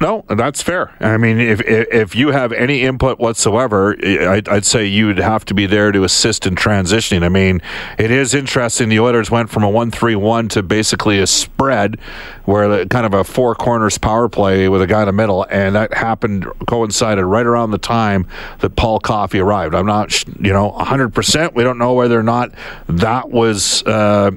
No, 0.00 0.24
that's 0.28 0.62
fair. 0.62 0.94
I 0.98 1.18
mean, 1.18 1.38
if 1.38 1.60
if, 1.60 2.14
you 2.14 2.28
have 2.28 2.52
any 2.52 2.80
input 2.82 3.18
whatsoever, 3.18 3.94
I'd, 4.02 4.48
I'd 4.48 4.64
say 4.64 4.86
you'd 4.86 5.18
have 5.18 5.44
to 5.44 5.54
be 5.54 5.66
there 5.66 5.92
to 5.92 6.04
assist 6.04 6.46
in 6.46 6.54
transitioning. 6.54 7.22
I 7.22 7.28
mean, 7.28 7.60
it 7.98 8.10
is 8.10 8.32
interesting. 8.32 8.88
The 8.88 8.98
Oilers 8.98 9.30
went 9.30 9.50
from 9.50 9.62
a 9.62 9.68
one-three-one 9.68 10.48
to 10.50 10.62
basically 10.62 11.18
a 11.18 11.26
spread, 11.26 12.00
where 12.46 12.86
kind 12.86 13.04
of 13.04 13.12
a 13.12 13.24
four 13.24 13.54
corners 13.54 13.98
power 13.98 14.30
play 14.30 14.70
with 14.70 14.80
a 14.80 14.86
guy 14.86 15.00
in 15.02 15.06
the 15.06 15.12
middle, 15.12 15.46
and 15.50 15.74
that 15.74 15.92
happened 15.92 16.46
coincided 16.66 17.26
right 17.26 17.44
around 17.44 17.70
the 17.70 17.78
time 17.78 18.26
that 18.60 18.76
Paul 18.76 19.00
Coffey 19.00 19.40
arrived. 19.40 19.74
I'm 19.74 19.86
not, 19.86 20.24
you 20.40 20.54
know, 20.54 20.68
100. 20.68 21.12
percent 21.12 21.54
We 21.54 21.62
don't 21.62 21.78
know 21.78 21.92
whether 21.92 22.18
or 22.18 22.22
not 22.22 22.52
that 22.88 23.30
was. 23.30 23.82
Uh, 23.82 24.30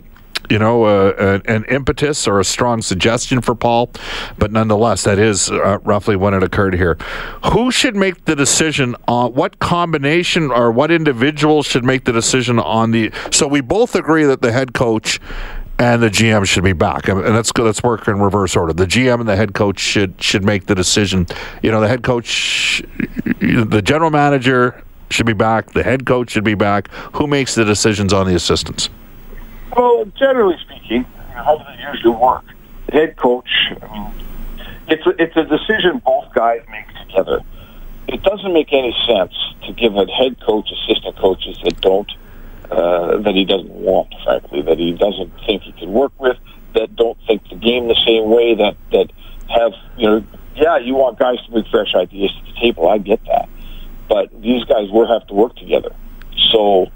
you 0.50 0.60
know, 0.60 0.84
uh, 0.84 1.40
an 1.46 1.66
impetus 1.66 2.28
or 2.28 2.40
a 2.40 2.44
strong 2.44 2.82
suggestion 2.82 3.42
for 3.42 3.56
Paul, 3.56 3.92
but 4.38 4.52
nonetheless, 4.52 5.04
that 5.04 5.20
is 5.20 5.50
uh, 5.50 5.80
roughly 5.84 6.16
when 6.16 6.34
it 6.34 6.44
occurred 6.44 6.74
here. 6.76 6.98
Who 7.52 7.72
should 7.72 7.96
make 7.96 8.26
the 8.26 8.36
decision 8.36 8.96
on 9.08 9.34
what 9.34 9.60
combination 9.60 10.52
or 10.52 10.72
what 10.72 10.92
individual 10.92 11.64
should 11.64 11.84
make 11.84 12.06
the 12.06 12.12
decision 12.12 12.60
on 12.60 12.92
the? 12.92 13.12
So 13.32 13.48
we 13.48 13.62
both 13.62 13.96
agree 13.96 14.26
that 14.26 14.42
the 14.42 14.52
head 14.52 14.74
coach 14.74 15.20
and 15.80 16.04
the 16.04 16.10
GM 16.10 16.46
should 16.46 16.64
be 16.64 16.74
back, 16.74 17.08
and 17.08 17.20
let's. 17.20 17.52
Let's 17.58 17.82
work 17.82 18.08
in 18.08 18.20
reverse 18.20 18.56
order. 18.56 18.74
The 18.74 18.86
GM 18.86 19.20
and 19.20 19.30
the 19.30 19.36
head 19.36 19.54
coach 19.54 19.80
should 19.80 20.22
should 20.22 20.44
make 20.44 20.68
the 20.68 20.76
decision. 20.76 21.28
You 21.62 21.72
know, 21.72 21.82
the 21.82 21.88
head 21.88 22.04
coach, 22.04 22.84
the 23.40 23.82
general 23.84 24.12
manager 24.12 24.84
should 25.10 25.26
be 25.26 25.34
back. 25.34 25.72
The 25.72 25.84
head 25.84 26.06
coach 26.06 26.32
should 26.32 26.44
be 26.44 26.56
back. 26.56 26.90
Who 27.14 27.28
makes 27.28 27.56
the 27.56 27.66
decisions 27.66 28.14
on 28.14 28.28
the 28.28 28.36
assistants? 28.36 28.90
Well, 29.76 30.06
generally 30.18 30.58
speaking, 30.62 31.04
how 31.34 31.58
does 31.58 31.68
it 31.70 31.80
usually 31.94 32.16
work? 32.16 32.46
The 32.88 32.92
head 32.94 33.18
coach, 33.18 33.50
I 33.82 33.92
mean, 33.92 34.14
it's 34.88 35.06
a, 35.08 35.22
it's 35.22 35.36
a 35.36 35.46
decision 35.46 36.02
both 36.06 36.32
guys 36.34 36.62
make 36.70 36.88
together. 37.08 37.42
It 38.08 38.22
doesn't 38.22 38.54
make 38.54 38.72
any 38.72 38.96
sense 39.08 39.34
to 39.66 39.74
give 39.74 39.96
a 39.96 40.06
head 40.06 40.40
coach 40.46 40.70
assistant 40.72 41.18
coaches 41.18 41.58
that 41.64 41.82
don't, 41.82 42.12
uh, 42.70 43.18
that 43.18 43.34
he 43.34 43.46
doesn't 43.46 43.72
want, 43.72 44.14
frankly, 44.24 44.62
that 44.62 44.78
he 44.78 44.92
doesn't 44.92 45.32
think 45.46 45.64
he 45.64 45.72
can 45.72 45.92
work 45.92 46.12
with, 46.20 46.38
that 46.76 46.96
don't 46.96 47.18
think 47.26 47.48
the 47.50 47.56
game 47.56 47.88
the 47.88 48.00
same 48.06 48.30
way, 48.30 48.54
that, 48.56 48.76
that 48.92 49.12
have, 49.50 49.72
you 49.98 50.08
know, 50.08 50.24
yeah, 50.56 50.78
you 50.78 50.94
want 50.94 51.18
guys 51.18 51.38
to 51.46 51.52
bring 51.52 51.66
fresh 51.72 51.96
ideas 51.96 52.32
to 52.32 52.54
the 52.54 52.60
table. 52.60 52.88
I 52.88 53.00
get 53.00 53.24
that. 53.26 53.50
But 54.08 54.30
these 54.42 54.64
guys 54.66 54.92
will 54.92 55.08
have 55.08 55.26
to 55.28 55.34
work 55.34 55.56
together. 55.56 55.96
So, 56.52 56.92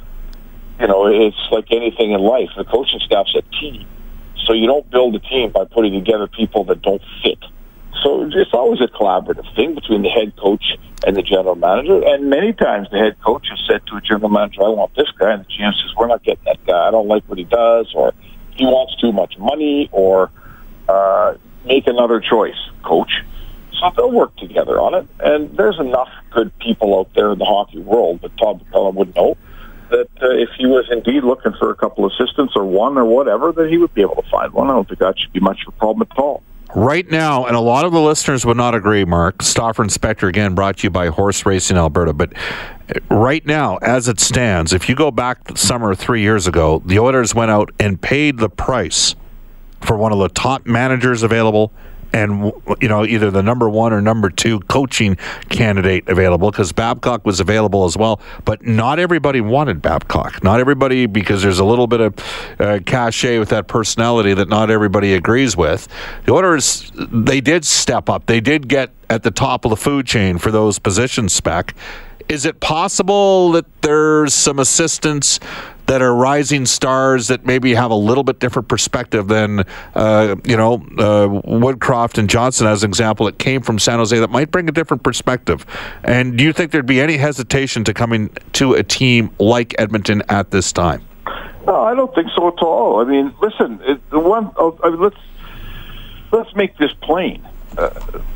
you 0.80 0.88
know, 0.88 1.08
it's 1.08 1.38
like 1.52 1.72
anything 1.72 2.12
in 2.12 2.22
life. 2.22 2.50
The 2.56 2.64
coaching 2.64 3.00
staff's 3.00 3.36
a 3.36 3.42
team. 3.60 3.86
So 4.46 4.54
you 4.54 4.68
don't 4.68 4.90
build 4.90 5.16
a 5.16 5.20
team 5.20 5.52
by 5.52 5.66
putting 5.66 5.94
together 5.94 6.28
people 6.28 6.64
that 6.66 6.82
don't 6.82 7.02
fit. 7.24 7.40
So 8.04 8.30
it's 8.32 8.54
always 8.54 8.80
a 8.82 8.88
collaborative 8.88 9.54
thing 9.56 9.74
between 9.74 10.04
the 10.04 10.10
head 10.10 10.36
coach 10.38 10.78
and 11.06 11.16
the 11.16 11.24
general 11.24 11.56
manager. 11.56 12.02
And 12.06 12.30
many 12.30 12.54
times 12.54 12.88
the 12.92 12.98
head 12.98 13.18
coach 13.26 13.48
has 13.50 13.60
said 13.68 13.82
to 13.88 13.96
a 13.98 14.02
general 14.02 14.30
manager, 14.30 14.62
I 14.62 14.70
want 14.70 14.94
this 14.96 15.10
guy. 15.18 15.34
And 15.34 15.44
the 15.44 15.48
GM 15.48 15.74
says, 15.74 15.96
we're 15.98 16.08
not 16.08 16.24
getting 16.24 16.44
that 16.46 16.64
guy. 16.66 16.88
I 16.88 16.92
don't 16.92 17.08
like 17.08 17.24
what 17.28 17.40
he 17.40 17.44
does. 17.44 17.92
Or 17.96 18.14
he 18.56 18.66
wants 18.66 18.96
too 19.02 19.12
much 19.12 19.38
money. 19.40 19.90
Or 19.92 20.32
uh, 20.88 21.36
make 21.66 21.88
another 21.88 22.20
choice, 22.20 22.58
coach. 22.84 23.12
So 23.80 23.92
they'll 23.96 24.12
work 24.12 24.36
together 24.38 24.80
on 24.80 24.94
it. 24.94 25.08
And 25.20 25.58
there's 25.58 25.80
enough 25.80 26.10
good 26.32 26.58
people 26.60 27.00
out 27.00 27.14
there 27.16 27.32
in 27.32 27.40
the 27.40 27.46
hockey 27.46 27.80
world 27.80 28.22
that 28.22 28.38
Todd 28.38 28.64
McCullum 28.64 28.94
would 28.94 29.16
know 29.16 29.38
that 29.90 30.08
uh, 30.22 30.30
if 30.32 30.50
he 30.58 30.66
was 30.66 30.86
indeed 30.92 31.24
looking 31.24 31.54
for 31.60 31.70
a 31.70 31.76
couple 31.76 32.06
assistants 32.06 32.54
or 32.56 32.66
one 32.66 32.98
or 32.98 33.06
whatever, 33.06 33.52
that 33.52 33.70
he 33.70 33.78
would 33.78 33.94
be 33.94 34.02
able 34.02 34.16
to 34.16 34.30
find 34.30 34.52
one. 34.54 34.70
I 34.70 34.74
don't 34.74 34.88
think 34.88 35.00
that 35.00 35.20
should 35.20 35.34
be 35.34 35.40
much 35.40 35.60
of 35.68 35.74
a 35.74 35.78
problem 35.78 36.08
at 36.10 36.18
all. 36.18 36.44
Right 36.76 37.10
now, 37.10 37.46
and 37.46 37.56
a 37.56 37.62
lot 37.62 37.86
of 37.86 37.94
the 37.94 38.02
listeners 38.02 38.46
would 38.46 38.58
not 38.58 38.76
agree, 38.76 39.06
Mark. 39.06 39.42
Stauffer 39.42 39.82
and 39.82 39.90
Spector 39.90 40.28
again 40.28 40.54
brought 40.54 40.78
to 40.78 40.84
you 40.84 40.90
by 40.90 41.08
Horse 41.08 41.46
Racing 41.46 41.78
Alberta. 41.78 42.12
But 42.12 42.34
right 43.10 43.46
now, 43.46 43.78
as 43.78 44.10
it 44.10 44.20
stands, 44.20 44.74
if 44.74 44.90
you 44.90 44.96
go 44.96 45.10
back 45.10 45.58
summer 45.58 45.96
three 45.96 46.22
years 46.22 46.46
ago, 46.46 46.82
the 46.86 47.00
Oilers 47.00 47.34
went 47.34 47.52
out 47.52 47.72
and 47.80 48.02
paid 48.02 48.40
the 48.40 48.50
price 48.50 49.16
for 49.82 49.96
one 49.96 50.12
of 50.12 50.20
the 50.20 50.28
top 50.28 50.66
managers 50.66 51.24
available 51.24 51.72
and 52.14 52.52
you 52.82 52.88
know 52.88 53.06
either 53.06 53.32
the 53.32 53.44
number 53.44 53.70
one 53.70 53.94
or 53.94 54.02
number 54.02 54.30
two 54.30 54.60
coaching 54.62 55.18
candidate 55.50 56.08
available 56.08 56.52
because 56.52 56.72
Babcock 56.72 57.26
was 57.26 57.40
available 57.40 57.86
as 57.86 57.98
well, 57.98 58.20
but 58.46 58.66
not 58.66 59.00
everybody 59.00 59.42
wanted 59.42 59.82
Babcock. 59.82 60.44
Not 60.44 60.60
everybody 60.60 61.06
because 61.06 61.42
there's 61.42 61.60
a 61.60 61.66
little 61.66 61.88
bit 61.88 62.02
of 62.02 62.14
uh, 62.60 62.80
cachet 62.86 63.40
with 63.40 63.50
that 63.50 63.68
personality 63.68 64.34
that 64.34 64.50
not 64.50 64.70
everybody 64.70 65.14
agrees 65.14 65.56
with. 65.56 65.88
The 66.26 66.34
Oilers 66.34 66.92
they 66.96 67.42
did 67.42 67.66
step 67.66 68.10
up. 68.10 68.26
They 68.26 68.40
did 68.40 68.68
get 68.68 68.92
at 69.10 69.24
the 69.24 69.32
top 69.32 69.66
of 69.66 69.70
the 69.70 69.78
food 69.78 70.06
chain 70.06 70.38
for 70.38 70.52
those 70.52 70.80
positions 70.80 71.34
spec. 71.34 71.74
Is 72.30 72.46
it 72.46 72.60
possible 72.60 73.52
that 73.54 73.66
there's 73.82 74.34
some 74.34 74.60
assistance 74.60 75.40
that 75.88 76.02
are 76.02 76.14
rising 76.14 76.66
stars 76.66 77.28
that 77.30 77.46
maybe 77.46 77.74
have 77.74 77.92
a 77.92 77.96
little 77.96 78.24
bit 78.24 78.40
different 78.40 78.68
perspective 78.68 79.28
than, 79.28 79.64
uh, 79.96 80.36
you 80.44 80.56
know, 80.56 80.76
uh, 80.76 81.28
Woodcroft 81.48 82.18
and 82.18 82.30
Johnson, 82.30 82.68
as 82.68 82.84
an 82.84 82.92
example, 82.92 83.26
that 83.26 83.40
came 83.40 83.62
from 83.62 83.80
San 83.80 83.98
Jose 83.98 84.18
that 84.20 84.30
might 84.30 84.52
bring 84.52 84.68
a 84.68 84.72
different 84.72 85.02
perspective. 85.04 85.66
And 86.04 86.38
do 86.38 86.44
you 86.44 86.54
think 86.54 86.72
there'd 86.72 86.86
be 86.86 87.02
any 87.02 87.18
hesitation 87.18 87.84
to 87.86 87.94
coming 87.94 88.30
to 88.54 88.74
a 88.74 88.84
team 88.84 89.32
like 89.40 89.76
Edmonton 89.80 90.24
at 90.30 90.52
this 90.52 90.74
time? 90.74 91.06
No, 91.66 91.82
I 91.82 91.96
don't 91.96 92.14
think 92.14 92.30
so 92.36 92.48
at 92.48 92.62
all. 92.62 93.02
I 93.02 93.06
mean, 93.06 93.34
listen, 93.42 93.80
it, 93.84 94.10
the 94.10 94.20
one. 94.20 94.52
Oh, 94.56 94.78
I 94.84 94.90
mean, 94.90 95.02
let's 95.02 95.18
let's 96.32 96.56
make 96.56 96.78
this 96.78 96.94
plain. 97.02 97.46
Uh, 97.78 97.90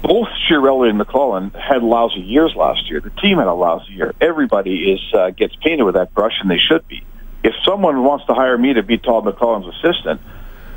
both 0.03 0.27
Chiarelli 0.48 0.89
and 0.89 1.00
McLellan 1.00 1.55
had 1.55 1.81
lousy 1.81 2.20
years 2.20 2.53
last 2.55 2.89
year. 2.89 3.00
The 3.00 3.10
team 3.10 3.38
had 3.38 3.48
a 3.48 3.53
lousy 3.53 3.93
year. 3.93 4.13
Everybody 4.20 4.91
is 4.91 5.13
uh, 5.13 5.29
gets 5.31 5.55
painted 5.55 5.84
with 5.84 5.96
that 5.96 6.13
brush, 6.13 6.34
and 6.41 6.51
they 6.51 6.58
should 6.58 6.86
be 6.88 7.03
if 7.43 7.53
someone 7.65 8.03
wants 8.03 8.25
to 8.25 8.33
hire 8.33 8.57
me 8.57 8.74
to 8.74 8.83
be 8.83 8.98
Todd 8.98 9.25
McLellan's 9.25 9.74
assistant, 9.75 10.21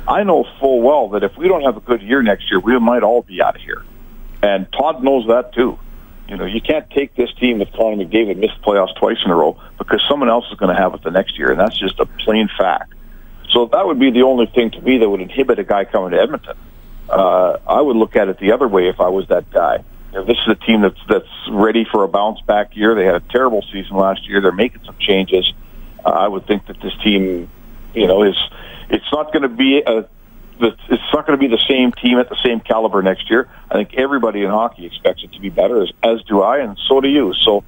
I 0.07 0.23
know 0.23 0.45
full 0.59 0.81
well 0.81 1.09
that 1.09 1.23
if 1.23 1.35
we 1.37 1.47
don't 1.47 1.63
have 1.63 1.77
a 1.77 1.79
good 1.79 2.01
year 2.01 2.21
next 2.21 2.49
year, 2.49 2.59
we 2.59 2.77
might 2.79 3.03
all 3.03 3.21
be 3.21 3.41
out 3.41 3.55
of 3.55 3.61
here. 3.61 3.83
And 4.41 4.71
Todd 4.71 5.03
knows 5.03 5.27
that 5.27 5.53
too. 5.53 5.79
You 6.27 6.37
know, 6.37 6.45
you 6.45 6.61
can't 6.61 6.89
take 6.89 7.15
this 7.15 7.31
team 7.33 7.59
with 7.59 7.71
Connor 7.73 8.03
McDavid 8.03 8.37
missed 8.37 8.59
playoffs 8.61 8.95
twice 8.95 9.17
in 9.23 9.31
a 9.31 9.35
row 9.35 9.59
because 9.77 10.03
someone 10.09 10.29
else 10.29 10.45
is 10.51 10.57
going 10.57 10.75
to 10.75 10.81
have 10.81 10.93
it 10.95 11.03
the 11.03 11.11
next 11.11 11.37
year, 11.37 11.51
and 11.51 11.59
that's 11.59 11.77
just 11.77 11.99
a 11.99 12.05
plain 12.05 12.49
fact. 12.57 12.93
So 13.51 13.67
that 13.67 13.85
would 13.85 13.99
be 13.99 14.09
the 14.09 14.23
only 14.23 14.47
thing 14.47 14.71
to 14.71 14.81
me 14.81 14.97
that 14.97 15.09
would 15.09 15.21
inhibit 15.21 15.59
a 15.59 15.63
guy 15.63 15.85
coming 15.85 16.11
to 16.11 16.19
Edmonton. 16.19 16.57
Uh, 17.07 17.57
I 17.67 17.79
would 17.79 17.95
look 17.95 18.15
at 18.15 18.27
it 18.27 18.39
the 18.39 18.53
other 18.53 18.67
way 18.67 18.89
if 18.89 18.99
I 18.99 19.09
was 19.09 19.27
that 19.27 19.51
guy. 19.51 19.83
Know, 20.15 20.23
this 20.23 20.37
is 20.37 20.47
a 20.47 20.55
team 20.55 20.81
that's 20.81 20.99
that's 21.09 21.27
ready 21.49 21.85
for 21.85 22.03
a 22.03 22.07
bounce 22.07 22.39
back 22.41 22.75
year. 22.75 22.95
They 22.95 23.05
had 23.05 23.15
a 23.15 23.19
terrible 23.19 23.61
season 23.71 23.97
last 23.97 24.27
year. 24.27 24.41
They're 24.41 24.53
making 24.53 24.83
some 24.85 24.95
changes. 24.97 25.51
Uh, 26.05 26.09
I 26.09 26.27
would 26.27 26.45
think 26.45 26.67
that 26.67 26.79
this 26.81 26.93
team, 27.03 27.49
you 27.93 28.07
know, 28.07 28.23
is 28.23 28.35
it's 28.89 29.11
not 29.11 29.33
going 29.33 29.43
to 29.43 29.49
be 29.49 29.81
a 29.85 30.07
it's 30.57 31.13
not 31.13 31.27
going 31.27 31.37
to 31.37 31.47
be 31.47 31.47
the 31.47 31.61
same 31.67 31.91
team 31.91 32.17
at 32.17 32.29
the 32.29 32.37
same 32.43 32.61
caliber 32.61 33.01
next 33.01 33.29
year. 33.29 33.49
I 33.69 33.73
think 33.73 33.95
everybody 33.95 34.41
in 34.41 34.49
hockey 34.49 34.85
expects 34.85 35.23
it 35.23 35.33
to 35.33 35.39
be 35.41 35.49
better, 35.49 35.81
as, 35.81 35.91
as 36.01 36.21
do 36.23 36.41
I, 36.41 36.59
and 36.59 36.77
so 36.87 37.01
do 37.01 37.09
you. 37.09 37.33
So 37.33 37.65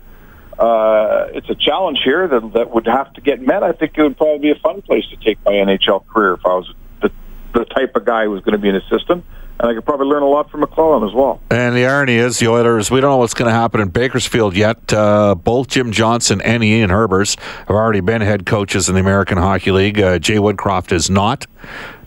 uh, 0.57 1.27
it's 1.33 1.49
a 1.49 1.55
challenge 1.55 1.99
here 2.03 2.27
that, 2.27 2.53
that 2.53 2.71
would 2.71 2.87
have 2.87 3.11
to 3.13 3.21
get 3.21 3.41
met. 3.41 3.61
I 3.61 3.73
think 3.73 3.97
it 3.97 4.03
would 4.03 4.15
probably 4.15 4.39
be 4.39 4.51
a 4.51 4.59
fun 4.59 4.81
place 4.81 5.05
to 5.09 5.17
take 5.17 5.43
my 5.43 5.51
NHL 5.51 6.07
career 6.07 6.33
if 6.33 6.45
I 6.45 6.55
was 6.55 6.73
the, 7.01 7.11
the 7.53 7.65
type 7.65 7.95
of 7.95 8.05
guy 8.05 8.23
who 8.23 8.31
was 8.31 8.41
going 8.41 8.53
to 8.53 8.57
be 8.57 8.69
an 8.69 8.75
assistant 8.75 9.25
and 9.59 9.69
I 9.69 9.73
could 9.73 9.85
probably 9.85 10.07
learn 10.07 10.23
a 10.23 10.27
lot 10.27 10.51
from 10.51 10.61
McLellan 10.61 11.07
as 11.07 11.13
well. 11.13 11.41
And 11.49 11.75
the 11.75 11.85
irony 11.85 12.15
is, 12.15 12.39
the 12.39 12.47
Oilers, 12.47 12.91
we 12.91 13.01
don't 13.01 13.09
know 13.09 13.17
what's 13.17 13.33
going 13.33 13.49
to 13.49 13.55
happen 13.55 13.81
in 13.81 13.89
Bakersfield 13.89 14.55
yet. 14.55 14.93
Uh, 14.93 15.35
both 15.35 15.67
Jim 15.67 15.91
Johnson 15.91 16.41
and 16.41 16.63
Ian 16.63 16.89
Herbers 16.89 17.39
have 17.39 17.71
already 17.71 18.01
been 18.01 18.21
head 18.21 18.45
coaches 18.45 18.87
in 18.87 18.95
the 18.95 19.01
American 19.01 19.37
Hockey 19.37 19.71
League. 19.71 19.99
Uh, 19.99 20.19
Jay 20.19 20.35
Woodcroft 20.35 20.91
is 20.91 21.09
not. 21.09 21.47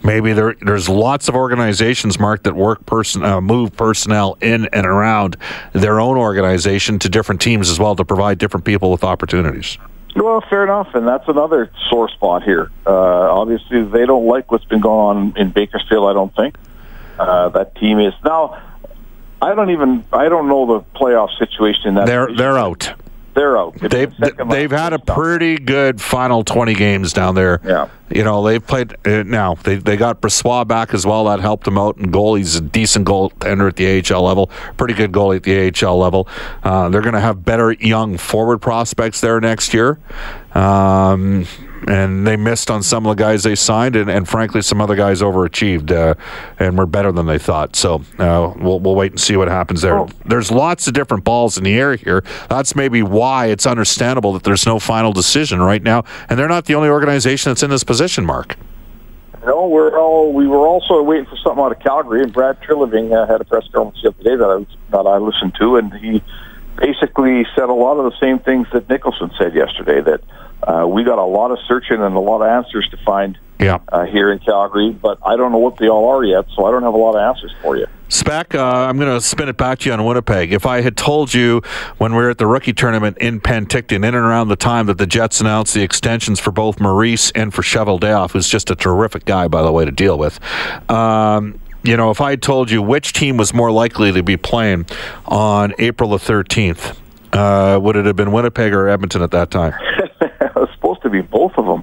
Maybe 0.02 0.33
there, 0.33 0.54
there's 0.61 0.88
lots 0.88 1.28
of 1.28 1.35
organizations, 1.35 2.19
Mark, 2.19 2.45
that 2.45 2.54
work 2.54 2.87
person, 2.87 3.23
uh, 3.23 3.40
move 3.40 3.76
personnel 3.76 4.38
in 4.40 4.66
and 4.66 4.87
around 4.87 5.37
their 5.73 6.00
own 6.00 6.16
organization 6.16 6.99
to 7.00 7.09
different 7.09 7.40
teams 7.40 7.69
as 7.69 7.78
well 7.78 7.97
to 7.97 8.04
provide 8.04 8.38
different 8.38 8.64
people 8.64 8.90
with 8.90 9.04
opportunities. 9.04 9.76
Well, 10.16 10.42
fair 10.49 10.64
enough, 10.64 10.95
and 10.95 11.07
that's 11.07 11.28
another 11.28 11.71
sore 11.88 12.09
spot 12.09 12.42
here. 12.42 12.71
Uh, 12.87 12.90
obviously, 12.90 13.83
they 13.85 14.07
don't 14.07 14.26
like 14.26 14.50
what's 14.50 14.64
been 14.64 14.80
going 14.80 15.16
on 15.19 15.37
in 15.37 15.50
Bakersfield. 15.50 16.09
I 16.09 16.14
don't 16.14 16.35
think 16.35 16.57
uh, 17.20 17.48
that 17.50 17.74
team 17.76 17.98
is 18.00 18.14
now. 18.24 18.60
I 19.42 19.54
don't 19.54 19.70
even. 19.70 20.04
I 20.12 20.28
don't 20.28 20.48
know 20.48 20.66
the 20.66 20.80
playoff 20.98 21.36
situation 21.38 21.88
in 21.88 21.94
that. 21.94 22.06
They're 22.06 22.26
division. 22.26 22.36
they're 22.38 22.58
out. 22.58 22.92
They're 23.32 23.56
out. 23.56 23.74
It's 23.80 23.92
They've 23.94 24.10
the 24.18 24.44
they've 24.50 24.70
had 24.70 24.92
a 24.92 24.98
down. 24.98 25.16
pretty 25.16 25.56
good 25.56 26.00
final 26.02 26.42
twenty 26.44 26.74
games 26.74 27.12
down 27.12 27.36
there. 27.36 27.60
Yeah. 27.64 27.88
You 28.10 28.24
know 28.24 28.44
they've 28.44 28.64
played 28.66 28.94
uh, 29.06 29.22
now. 29.22 29.54
They 29.54 29.76
they 29.76 29.96
got 29.96 30.20
Brossoit 30.20 30.66
back 30.66 30.92
as 30.92 31.06
well. 31.06 31.24
That 31.26 31.38
helped 31.40 31.64
them 31.64 31.78
out. 31.78 31.96
And 31.96 32.12
goal, 32.12 32.34
he's 32.34 32.56
a 32.56 32.60
decent 32.60 33.06
goaltender 33.06 33.68
at 33.68 33.76
the 33.76 34.14
AHL 34.14 34.22
level. 34.22 34.48
Pretty 34.76 34.94
good 34.94 35.12
goalie 35.12 35.36
at 35.36 35.44
the 35.44 35.86
AHL 35.88 35.96
level. 35.96 36.28
Uh, 36.64 36.88
they're 36.88 37.02
going 37.02 37.14
to 37.14 37.20
have 37.20 37.44
better 37.44 37.72
young 37.72 38.18
forward 38.18 38.58
prospects 38.58 39.20
there 39.20 39.40
next 39.40 39.72
year. 39.72 39.98
Um, 40.54 41.46
and 41.88 42.26
they 42.26 42.37
missed 42.37 42.70
on 42.70 42.82
some 42.82 43.06
of 43.06 43.16
the 43.16 43.22
guys 43.22 43.42
they 43.42 43.54
signed, 43.54 43.96
and, 43.96 44.10
and 44.10 44.28
frankly, 44.28 44.62
some 44.62 44.80
other 44.80 44.96
guys 44.96 45.22
overachieved 45.22 45.90
uh, 45.90 46.14
and 46.58 46.76
were 46.76 46.87
better 46.87 47.12
than 47.12 47.26
they 47.26 47.38
thought. 47.38 47.76
So 47.76 48.02
uh, 48.18 48.52
we'll, 48.56 48.80
we'll 48.80 48.94
wait 48.94 49.12
and 49.12 49.20
see 49.20 49.37
what 49.37 49.49
happens 49.49 49.82
there. 49.82 49.99
Oh. 49.99 50.08
There's 50.26 50.50
lots 50.50 50.87
of 50.87 50.94
different 50.94 51.25
balls 51.25 51.56
in 51.58 51.64
the 51.64 51.75
air 51.75 51.96
here. 51.96 52.22
That's 52.49 52.76
maybe 52.76 53.02
why 53.02 53.46
it's 53.46 53.66
understandable 53.66 54.32
that 54.34 54.42
there's 54.42 54.66
no 54.66 54.78
final 54.78 55.12
decision 55.12 55.60
right 55.60 55.82
now, 55.82 56.04
and 56.28 56.38
they're 56.38 56.49
not 56.49 56.66
the 56.66 56.75
only 56.75 56.88
organization 56.88 57.50
that's 57.50 57.62
in 57.62 57.70
this 57.70 57.84
position, 57.84 58.25
Mark. 58.26 58.56
No, 59.44 59.68
we're 59.68 59.99
all 59.99 60.34
we 60.34 60.46
were 60.46 60.66
also 60.66 61.02
waiting 61.02 61.25
for 61.25 61.37
something 61.37 61.64
out 61.64 61.72
of 61.72 61.80
Calgary, 61.80 62.22
and 62.22 62.32
Brad 62.32 62.60
Treliving 62.60 63.12
uh, 63.12 63.26
had 63.26 63.40
a 63.40 63.44
press 63.44 63.66
conference 63.72 64.02
the 64.02 64.10
other 64.10 64.22
day 64.22 64.37
that 64.37 64.44
I 64.44 64.66
that 64.90 65.08
I 65.08 65.16
listened 65.16 65.54
to, 65.58 65.76
and 65.76 65.94
he 65.94 66.22
basically 66.76 67.46
said 67.54 67.70
a 67.70 67.75
lot 67.75 67.96
of 67.99 68.12
the 68.12 68.18
same 68.20 68.38
things 68.38 68.66
that 68.72 68.88
Nicholson 68.90 69.30
said 69.38 69.54
yesterday. 69.54 70.02
That 70.02 70.20
uh, 70.62 70.87
we 70.87 71.05
got 71.05 71.19
a 71.19 71.25
lot 71.25 71.50
of 71.50 71.59
searching 71.67 72.00
and 72.02 72.14
a 72.14 72.21
lot 72.21 72.43
of 72.43 72.49
answers 72.49 72.87
to 72.90 72.97
find 72.99 73.38
Yeah. 73.59 73.79
uh, 73.93 74.05
here 74.07 74.31
in 74.33 74.38
Calgary, 74.40 74.90
but 74.90 75.19
I 75.25 75.37
don't 75.37 75.52
know 75.52 75.59
what 75.59 75.76
they 75.79 75.88
all 75.88 76.09
are 76.11 76.25
yet, 76.25 76.47
so 76.57 76.64
I 76.67 76.71
don't 76.71 76.83
have 76.83 76.95
a 76.95 76.99
lot 76.99 77.14
of 77.14 77.21
answers 77.21 77.52
for 77.62 77.76
you. 77.76 77.87
Spec, 78.09 78.55
uh, 78.57 78.64
I'm 78.64 78.99
going 78.99 79.14
to 79.14 79.21
spin 79.25 79.49
it 79.49 79.57
back 79.57 79.79
to 79.81 79.88
you 79.88 79.93
on 79.93 80.05
Winnipeg. 80.05 80.52
If 80.52 80.67
I 80.67 80.81
had 80.81 80.97
told 80.97 81.33
you 81.33 81.62
when 81.99 82.12
we 82.17 82.23
were 82.23 82.31
at 82.31 82.38
the 82.38 82.47
rookie 82.47 82.73
tournament 82.73 83.17
in 83.19 83.40
Penticton, 83.40 83.97
in 83.99 84.05
and 84.05 84.17
around 84.17 84.49
the 84.49 84.57
time 84.57 84.87
that 84.87 84.99
the 84.99 85.07
Jets 85.07 85.40
announced 85.40 85.75
the 85.75 85.83
extensions 85.83 86.40
for 86.40 86.50
both 86.50 86.81
Maurice 86.81 87.31
and 87.33 87.55
for 87.55 87.62
Cheveldayoff, 87.62 88.33
who's 88.33 88.49
just 88.49 88.69
a 88.71 88.75
terrific 88.75 89.25
guy, 89.26 89.47
by 89.47 89.62
the 89.62 89.71
way, 89.71 89.85
to 89.85 89.93
deal 89.93 90.19
with. 90.19 90.40
Um, 90.90 91.61
you 91.85 91.97
know, 91.97 92.11
if 92.11 92.21
I 92.21 92.31
had 92.31 92.43
told 92.43 92.71
you 92.71 92.83
which 92.83 93.12
team 93.12 93.37
was 93.37 93.55
more 93.55 93.71
likely 93.71 94.11
to 94.12 94.23
be 94.25 94.37
playing 94.37 94.87
on 95.26 95.73
April 95.79 96.11
the 96.11 96.17
13th, 96.19 96.97
uh, 97.33 97.79
would 97.81 97.95
it 97.95 98.07
have 98.07 98.17
been 98.17 98.33
Winnipeg 98.33 98.75
or 98.75 98.88
Edmonton 98.88 99.23
at 99.23 99.31
that 99.31 99.50
time? 99.52 99.73
To 101.11 101.23
be 101.23 101.26
both 101.26 101.57
of 101.59 101.67
them, 101.67 101.83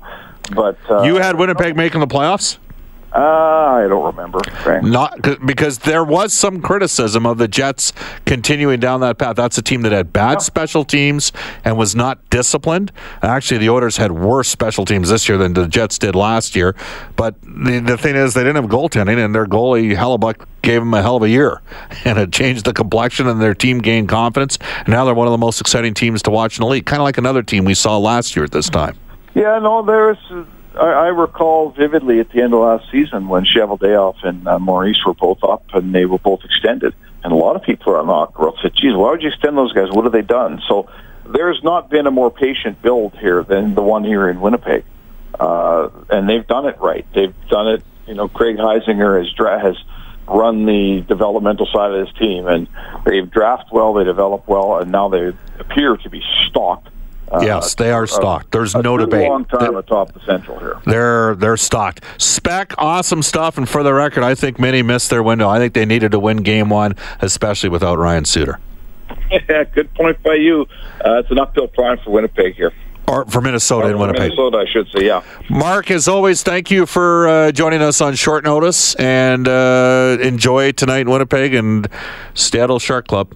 but 0.56 0.78
uh, 0.90 1.04
you 1.04 1.16
had 1.18 1.38
Winnipeg 1.38 1.76
making 1.76 2.00
the 2.00 2.08
playoffs? 2.08 2.58
uh, 3.14 3.20
I 3.20 3.88
don't 3.90 4.06
remember. 4.06 4.40
Not 4.84 5.22
'cause- 5.24 5.38
because 5.44 5.80
there 5.80 6.04
was 6.04 6.34
some 6.34 6.62
criticism 6.62 7.26
of 7.26 7.38
the 7.40 7.48
Jets 7.48 7.92
continuing 8.26 8.80
down 8.80 9.00
that 9.00 9.18
path. 9.18 9.36
That's 9.36 9.58
a 9.58 9.62
team 9.62 9.82
that 9.84 9.92
had 9.92 10.14
bad 10.14 10.42
special 10.42 10.84
teams 10.84 11.32
and 11.66 11.78
was 11.78 11.96
not 11.96 12.20
disciplined. 12.30 12.92
Actually, 13.24 13.58
the 13.60 13.70
Oilers 13.70 13.98
had 13.98 14.12
worse 14.12 14.50
special 14.50 14.86
teams 14.86 15.10
this 15.10 15.28
year 15.28 15.38
than 15.38 15.54
the 15.54 15.68
Jets 15.68 15.98
did 15.98 16.16
last 16.16 16.56
year. 16.56 16.76
But 17.16 17.36
the, 17.42 17.80
the 17.80 17.98
thing 17.98 18.16
is, 18.16 18.34
they 18.34 18.42
didn't 18.44 18.58
have 18.58 18.66
goaltending, 18.70 19.24
and 19.24 19.34
their 19.34 19.46
goalie 19.48 19.96
Hellebuyck 19.96 20.46
gave 20.62 20.82
them 20.82 20.94
a 20.94 21.02
hell 21.02 21.16
of 21.16 21.24
a 21.24 21.30
year, 21.30 21.62
and 22.06 22.20
it 22.20 22.32
changed 22.32 22.66
the 22.66 22.74
complexion, 22.74 23.28
and 23.28 23.42
their 23.42 23.56
team 23.56 23.80
gained 23.80 24.10
confidence. 24.10 24.60
And 24.80 24.90
now 24.90 25.06
they're 25.06 25.16
one 25.16 25.28
of 25.28 25.32
the 25.32 25.38
most 25.40 25.60
exciting 25.62 25.94
teams 25.96 26.22
to 26.24 26.30
watch 26.30 26.60
in 26.60 26.64
the 26.64 26.70
league, 26.70 26.86
kind 26.86 27.02
of 27.02 27.06
like 27.06 27.18
another 27.18 27.42
team 27.42 27.66
we 27.66 27.74
saw 27.74 27.98
last 27.98 28.36
year 28.36 28.44
at 28.46 28.52
this 28.52 28.70
time. 28.70 28.96
Yeah, 29.38 29.60
no, 29.60 29.84
there's. 29.84 30.18
I, 30.74 30.80
I 30.80 31.08
recall 31.10 31.70
vividly 31.70 32.20
at 32.20 32.32
the 32.32 32.42
end 32.42 32.56
of 32.56 32.62
last 32.62 32.90
season 32.92 33.28
when 33.28 33.46
Cheveldayoff 33.46 34.24
and 34.24 34.48
uh, 34.48 34.58
Maurice 34.58 35.06
were 35.06 35.14
both 35.14 35.44
up 35.44 35.64
and 35.74 35.94
they 35.94 36.06
were 36.06 36.18
both 36.18 36.44
extended, 36.44 36.96
and 37.24 37.32
a 37.32 37.36
lot 37.36 37.56
of 37.56 37.62
people 37.62 37.94
around 37.94 38.08
the 38.08 38.14
hockey 38.14 38.58
said, 38.64 38.74
"Geez, 38.74 38.96
why 38.96 39.12
would 39.12 39.22
you 39.22 39.30
extend 39.30 39.56
those 39.56 39.74
guys? 39.74 39.92
What 39.92 40.06
have 40.06 40.12
they 40.12 40.24
done?" 40.24 40.64
So 40.68 40.90
there's 41.24 41.62
not 41.62 41.92
been 41.92 42.08
a 42.08 42.12
more 42.12 42.32
patient 42.32 42.82
build 42.82 43.16
here 43.20 43.44
than 43.44 43.76
the 43.76 43.84
one 43.84 44.04
here 44.04 44.28
in 44.28 44.42
Winnipeg, 44.42 44.86
uh, 45.40 45.90
and 46.10 46.28
they've 46.28 46.48
done 46.48 46.66
it 46.66 46.80
right. 46.80 47.06
They've 47.14 47.36
done 47.48 47.68
it. 47.68 47.84
You 48.08 48.16
know, 48.16 48.28
Craig 48.28 48.58
Heisinger 48.58 49.24
has 49.24 49.32
dra- 49.34 49.60
has 49.60 49.78
run 50.28 50.66
the 50.66 51.06
developmental 51.08 51.68
side 51.68 51.92
of 51.92 52.08
his 52.08 52.16
team, 52.18 52.48
and 52.48 52.68
they've 53.06 53.30
drafted 53.30 53.72
well, 53.72 53.94
they 53.94 54.04
develop 54.04 54.48
well, 54.48 54.80
and 54.80 54.92
now 54.92 55.10
they 55.10 55.32
appear 55.60 55.96
to 55.96 56.10
be 56.10 56.24
stocked. 56.48 56.90
Uh, 57.32 57.40
Yes, 57.42 57.76
they 57.76 57.92
are 57.92 58.08
stocked. 58.08 58.52
There's 58.52 58.74
a 58.76 58.82
no 58.82 58.98
debate. 58.98 59.28
Long 59.30 59.46
time 59.46 59.74
They- 59.74 59.80
atop 59.80 60.14
the 60.14 60.22
Central 60.26 60.60
here. 60.60 60.78
They're 60.86 61.36
they're 61.36 61.58
stocked. 61.58 62.04
Spec, 62.18 62.74
awesome 62.78 63.22
stuff. 63.22 63.58
And 63.58 63.68
for 63.68 63.84
the 63.84 63.94
record, 63.94 64.24
I 64.24 64.34
think 64.36 64.60
many 64.60 64.82
missed 64.82 65.10
their 65.10 65.22
window. 65.24 65.50
I 65.50 65.58
think 65.60 65.74
they 65.74 65.86
needed 65.86 66.12
to 66.12 66.20
win 66.20 66.38
game 66.38 66.70
one, 66.70 66.96
especially 67.22 67.70
without 67.70 67.98
Ryan 67.98 68.26
Suter. 68.26 68.60
Yeah, 69.50 69.64
good 69.66 69.94
point 69.94 70.22
by 70.24 70.36
you. 70.36 70.66
Uh, 71.04 71.20
it's 71.20 71.32
an 71.32 71.40
uphill 71.40 71.68
climb 71.68 71.98
for 72.04 72.12
Winnipeg 72.12 72.56
here. 72.56 72.72
Or 73.10 73.26
for 73.26 73.40
Minnesota 73.40 73.88
and 73.88 74.00
Winnipeg. 74.00 74.22
Minnesota, 74.32 74.58
I 74.58 74.66
should 74.72 74.88
say. 74.90 75.06
Yeah. 75.06 75.22
Mark, 75.50 75.90
as 75.92 76.10
always, 76.10 76.44
thank 76.44 76.70
you 76.72 76.86
for 76.86 77.28
uh, 77.28 77.52
joining 77.54 77.82
us 77.82 78.02
on 78.02 78.16
short 78.16 78.44
notice 78.44 78.96
and 78.96 79.48
uh, 79.48 80.18
enjoy 80.22 80.74
tonight 80.74 81.00
in 81.02 81.10
Winnipeg 81.10 81.54
and 81.54 81.88
Seattle 82.34 82.80
Shark 82.80 83.08
Club. 83.08 83.34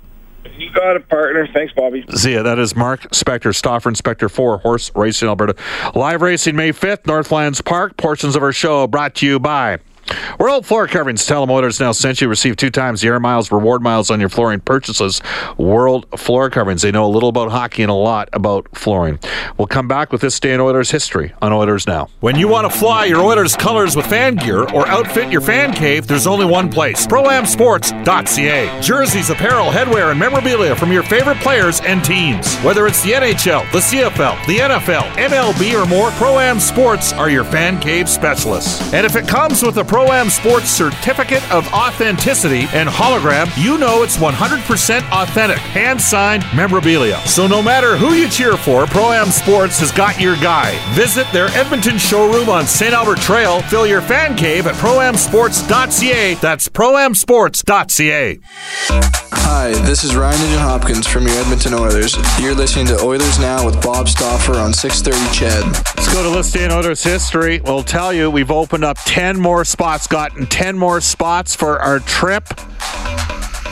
You 0.62 0.72
got 0.74 0.96
it, 0.96 1.10
partner. 1.10 1.48
Thanks, 1.52 1.74
Bobby. 1.74 2.06
See 2.14 2.34
ya. 2.34 2.44
That 2.44 2.60
is 2.60 2.76
Mark 2.76 3.10
Spector, 3.12 3.54
Stauffer 3.56 3.90
Inspector 3.90 4.30
for 4.30 4.60
Horse 4.60 4.92
Racing 4.94 5.28
Alberta. 5.28 5.56
Live 5.96 6.22
racing 6.22 6.56
May 6.56 6.72
5th, 6.72 7.08
Northlands 7.08 7.62
Park. 7.62 7.98
Portions 7.98 8.36
of 8.36 8.44
our 8.44 8.54
show 8.54 8.86
brought 8.86 9.16
to 9.16 9.26
you 9.26 9.40
by 9.40 9.80
World 10.40 10.66
Floor 10.66 10.88
Coverings. 10.88 11.26
Tell 11.26 11.42
them 11.42 11.50
Motors 11.50 11.80
now 11.80 11.92
sent 11.92 12.22
you. 12.22 12.28
Receive 12.28 12.56
two 12.56 12.70
times 12.70 13.02
the 13.02 13.08
air 13.08 13.20
miles, 13.20 13.52
reward 13.52 13.82
miles 13.82 14.10
on 14.10 14.20
your 14.20 14.30
flooring 14.30 14.60
purchases. 14.60 15.22
World 15.58 16.06
Floor 16.18 16.50
Coverings. 16.50 16.82
They 16.82 16.92
know 16.92 17.06
a 17.06 17.12
little 17.12 17.30
about 17.30 17.52
hockey 17.52 17.84
and 17.84 17.92
a 17.92 17.96
lot 17.96 18.30
about 18.34 18.68
flooring. 18.76 19.20
We'll 19.58 19.68
come 19.68 19.88
back 19.88 20.12
with 20.12 20.22
this 20.22 20.40
day 20.40 20.54
in 20.54 20.60
Oilers 20.60 20.92
history 20.92 21.34
on 21.42 21.54
Oilers 21.54 21.88
Now. 21.88 22.10
When 22.20 22.36
you 22.36 22.48
want 22.48 22.72
to 22.72 22.78
fly 22.78 23.06
your 23.06 23.22
Oilers 23.22 23.56
colors 23.56 23.96
with 23.96 24.06
fan 24.08 24.36
gear 24.36 24.62
or 24.72 24.88
outfit 24.88 25.32
your 25.32 25.42
fan 25.42 25.74
cave, 25.74 26.08
there's 26.08 26.28
only 26.28 26.46
one 26.46 26.70
place 26.70 27.06
ProAmSports.ca. 27.08 28.82
Jerseys, 28.82 29.30
apparel, 29.30 29.72
headwear, 29.72 30.12
and 30.12 30.20
memorabilia 30.20 30.76
from 30.76 30.92
your 30.92 31.04
favorite 31.04 31.38
players 31.38 31.82
and 31.82 32.04
teams. 32.04 32.56
Whether 32.58 32.88
it's 32.88 33.04
the 33.04 33.12
NHL, 33.12 33.72
the 33.72 33.80
CFL, 33.80 34.46
the 34.48 34.58
NFL, 34.58 35.12
MLB, 35.18 35.82
or 35.82 35.86
more, 35.88 36.12
Pro-Am 36.12 36.60
Sports 36.60 37.14
are 37.14 37.30
your 37.30 37.44
fan 37.44 37.80
cave 37.80 38.10
specialists. 38.10 38.94
And 38.94 39.06
if 39.06 39.16
it 39.16 39.28
comes 39.28 39.64
with 39.64 39.78
a 39.78 39.84
Pro-Am 39.92 40.30
Sports 40.30 40.70
certificate 40.70 41.44
of 41.52 41.68
authenticity 41.74 42.62
and 42.72 42.88
hologram, 42.88 43.52
you 43.62 43.78
know 43.78 44.04
it's 44.04 44.16
100% 44.16 45.02
authentic, 45.12 45.58
hand-signed 45.58 46.46
memorabilia. 46.56 47.20
So 47.28 47.46
no 47.46 47.62
matter 47.62 47.98
who 47.98 48.14
you 48.14 48.30
cheer 48.30 48.56
for, 48.56 48.86
Pro-Am 48.86 49.28
Sports 49.32 49.82
has 49.82 49.92
got 49.92 50.18
your 50.18 50.38
guy. 50.38 50.80
Visit 50.96 51.28
their 51.34 51.48
Edmonton 51.48 51.98
showroom 51.98 52.48
on 52.48 52.68
St. 52.68 52.94
Albert 52.94 53.20
Trail. 53.20 53.62
Fill 53.64 53.86
your 53.86 54.00
fan 54.00 54.38
cave 54.38 54.66
at 54.66 54.76
proamsports.ca. 54.76 56.36
That's 56.36 56.70
proamsports.ca. 56.70 58.40
Hi, 59.34 59.72
this 59.86 60.06
is 60.06 60.16
Ryan 60.16 60.40
Nugent 60.40 60.62
Hopkins 60.62 61.08
from 61.08 61.28
your 61.28 61.36
Edmonton 61.36 61.74
Oilers. 61.74 62.16
You're 62.40 62.56
listening 62.56 62.86
to 62.88 63.02
Oilers 63.02 63.40
Now 63.40 63.66
with 63.66 63.82
Bob 63.82 64.08
Stauffer 64.08 64.54
on 64.54 64.72
630 64.72 65.38
Ched. 65.38 65.98
Let's 65.98 66.14
go 66.14 66.24
to 66.24 66.30
List 66.30 66.56
in 66.56 66.72
Oilers 66.72 67.04
history. 67.04 67.60
We'll 67.60 67.84
tell 67.84 68.14
you 68.14 68.32
we've 68.32 68.50
opened 68.52 68.86
up 68.86 68.98
10 69.06 69.38
more 69.38 69.66
spots, 69.66 69.81
gotten 69.82 70.46
10 70.46 70.78
more 70.78 71.02
spots 71.02 71.56
for 71.56 71.82
our 71.82 71.98
trip 71.98 72.46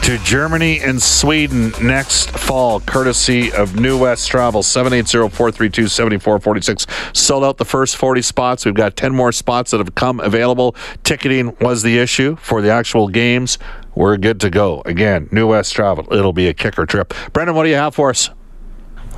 to 0.02 0.18
Germany 0.24 0.80
and 0.80 1.00
Sweden 1.00 1.72
next 1.84 2.32
fall, 2.32 2.80
courtesy 2.80 3.52
of 3.52 3.80
New 3.80 3.96
West 3.96 4.28
Travel. 4.28 4.64
780-432-7446. 4.64 7.16
Sold 7.16 7.44
out 7.44 7.58
the 7.58 7.66
first 7.66 7.96
40 7.96 8.24
spots. 8.24 8.66
We've 8.66 8.74
got 8.74 8.96
10 8.96 9.14
more 9.14 9.32
spots 9.32 9.70
that 9.70 9.78
have 9.78 9.94
come 9.94 10.20
available. 10.20 10.76
Ticketing 11.04 11.56
was 11.62 11.84
the 11.84 12.00
issue 12.00 12.38
for 12.38 12.64
the 12.64 12.72
actual 12.72 13.08
games. 13.08 13.60
We're 13.94 14.18
good 14.18 14.40
to 14.40 14.50
go. 14.50 14.82
Again, 14.88 15.30
New 15.32 15.50
West 15.50 15.76
Travel. 15.76 16.12
It'll 16.12 16.34
be 16.34 16.48
a 16.48 16.56
kicker 16.56 16.88
trip. 16.88 17.14
Brendan, 17.34 17.56
what 17.56 17.66
do 17.66 17.70
you 17.70 17.76
have 17.76 17.94
for 17.94 18.10
us? 18.10 18.32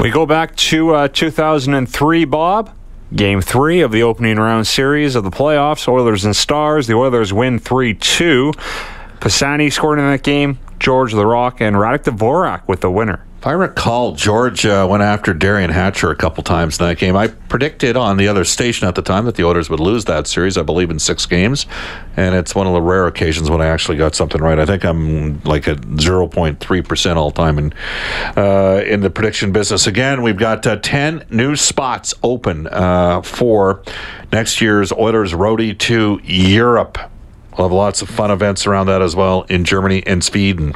We 0.01 0.10
go 0.10 0.25
back 0.25 0.58
to 0.58 0.93
uh, 0.93 1.08
2003, 1.08 2.25
Bob. 2.25 2.75
Game 3.13 3.41
three 3.41 3.82
of 3.82 3.91
the 3.91 4.04
opening 4.04 4.38
round 4.38 4.67
series 4.67 5.15
of 5.15 5.26
the 5.26 5.32
playoffs. 5.32 5.88
Oilers 5.88 6.24
and 6.24 6.36
Stars. 6.36 6.88
The 6.88 6.93
Oilers 6.93 7.34
win 7.34 7.60
3 7.60 7.93
2. 7.93 8.54
Pisani 9.19 9.69
scored 9.69 10.00
in 10.00 10.06
that 10.06 10.24
game. 10.24 10.60
Georges 10.80 11.17
Laraque 11.17 11.60
and 11.62 11.76
Radek 11.76 12.04
Dvorak 12.04 12.67
with 12.67 12.80
the 12.80 12.89
winner. 12.89 13.26
If 13.41 13.47
I 13.47 13.54
recall, 13.54 14.12
George 14.12 14.67
uh, 14.67 14.86
went 14.88 15.01
after 15.01 15.34
Derian 15.34 15.71
Hatcher 15.71 16.12
a 16.12 16.15
couple 16.15 16.43
times 16.43 16.80
in 16.80 16.86
that 16.86 16.99
game. 16.99 17.15
I 17.15 17.30
predicted 17.30 17.97
on 17.97 18.17
the 18.17 18.27
other 18.27 18.43
station 18.43 18.88
at 18.88 18.93
the 18.93 19.01
time 19.01 19.25
that 19.25 19.34
the 19.34 19.43
Oilers 19.43 19.67
would 19.67 19.80
lose 19.80 20.06
that 20.06 20.27
series, 20.27 20.60
I 20.60 20.62
believe, 20.62 20.91
in 20.91 20.99
six 20.99 21.25
games. 21.25 21.65
And 22.15 22.36
it's 22.36 22.54
one 22.54 22.67
of 22.67 22.73
the 22.73 22.84
rare 22.84 23.08
occasions 23.08 23.49
when 23.49 23.60
I 23.60 23.65
actually 23.65 23.97
got 23.97 24.13
something 24.13 24.39
right. 24.39 24.60
I 24.60 24.67
think 24.67 24.86
I'm 24.86 25.41
like 25.41 25.67
at 25.67 25.77
0.3% 25.77 27.15
all 27.15 27.32
time 27.32 27.58
in, 27.58 27.73
uh, 28.38 28.84
in 28.86 28.99
the 28.99 29.10
prediction 29.10 29.51
business. 29.51 29.88
Again, 29.88 30.21
we've 30.21 30.38
got 30.38 30.67
uh, 30.67 30.75
10 30.75 31.25
new 31.32 31.56
spots 31.56 32.13
open 32.21 32.67
uh, 32.67 33.23
for 33.23 33.82
next 34.32 34.62
year's 34.62 34.91
Oilers 34.91 35.34
Roadie 35.34 35.75
to 35.80 36.21
Europe. 36.23 36.99
We'll 37.58 37.68
have 37.68 37.76
lots 37.76 38.02
of 38.02 38.10
fun 38.10 38.32
events 38.32 38.66
around 38.66 38.88
that 38.88 39.02
as 39.02 39.16
well 39.16 39.44
in 39.44 39.66
Germany 39.66 40.04
and 40.08 40.24
Sweden. 40.24 40.74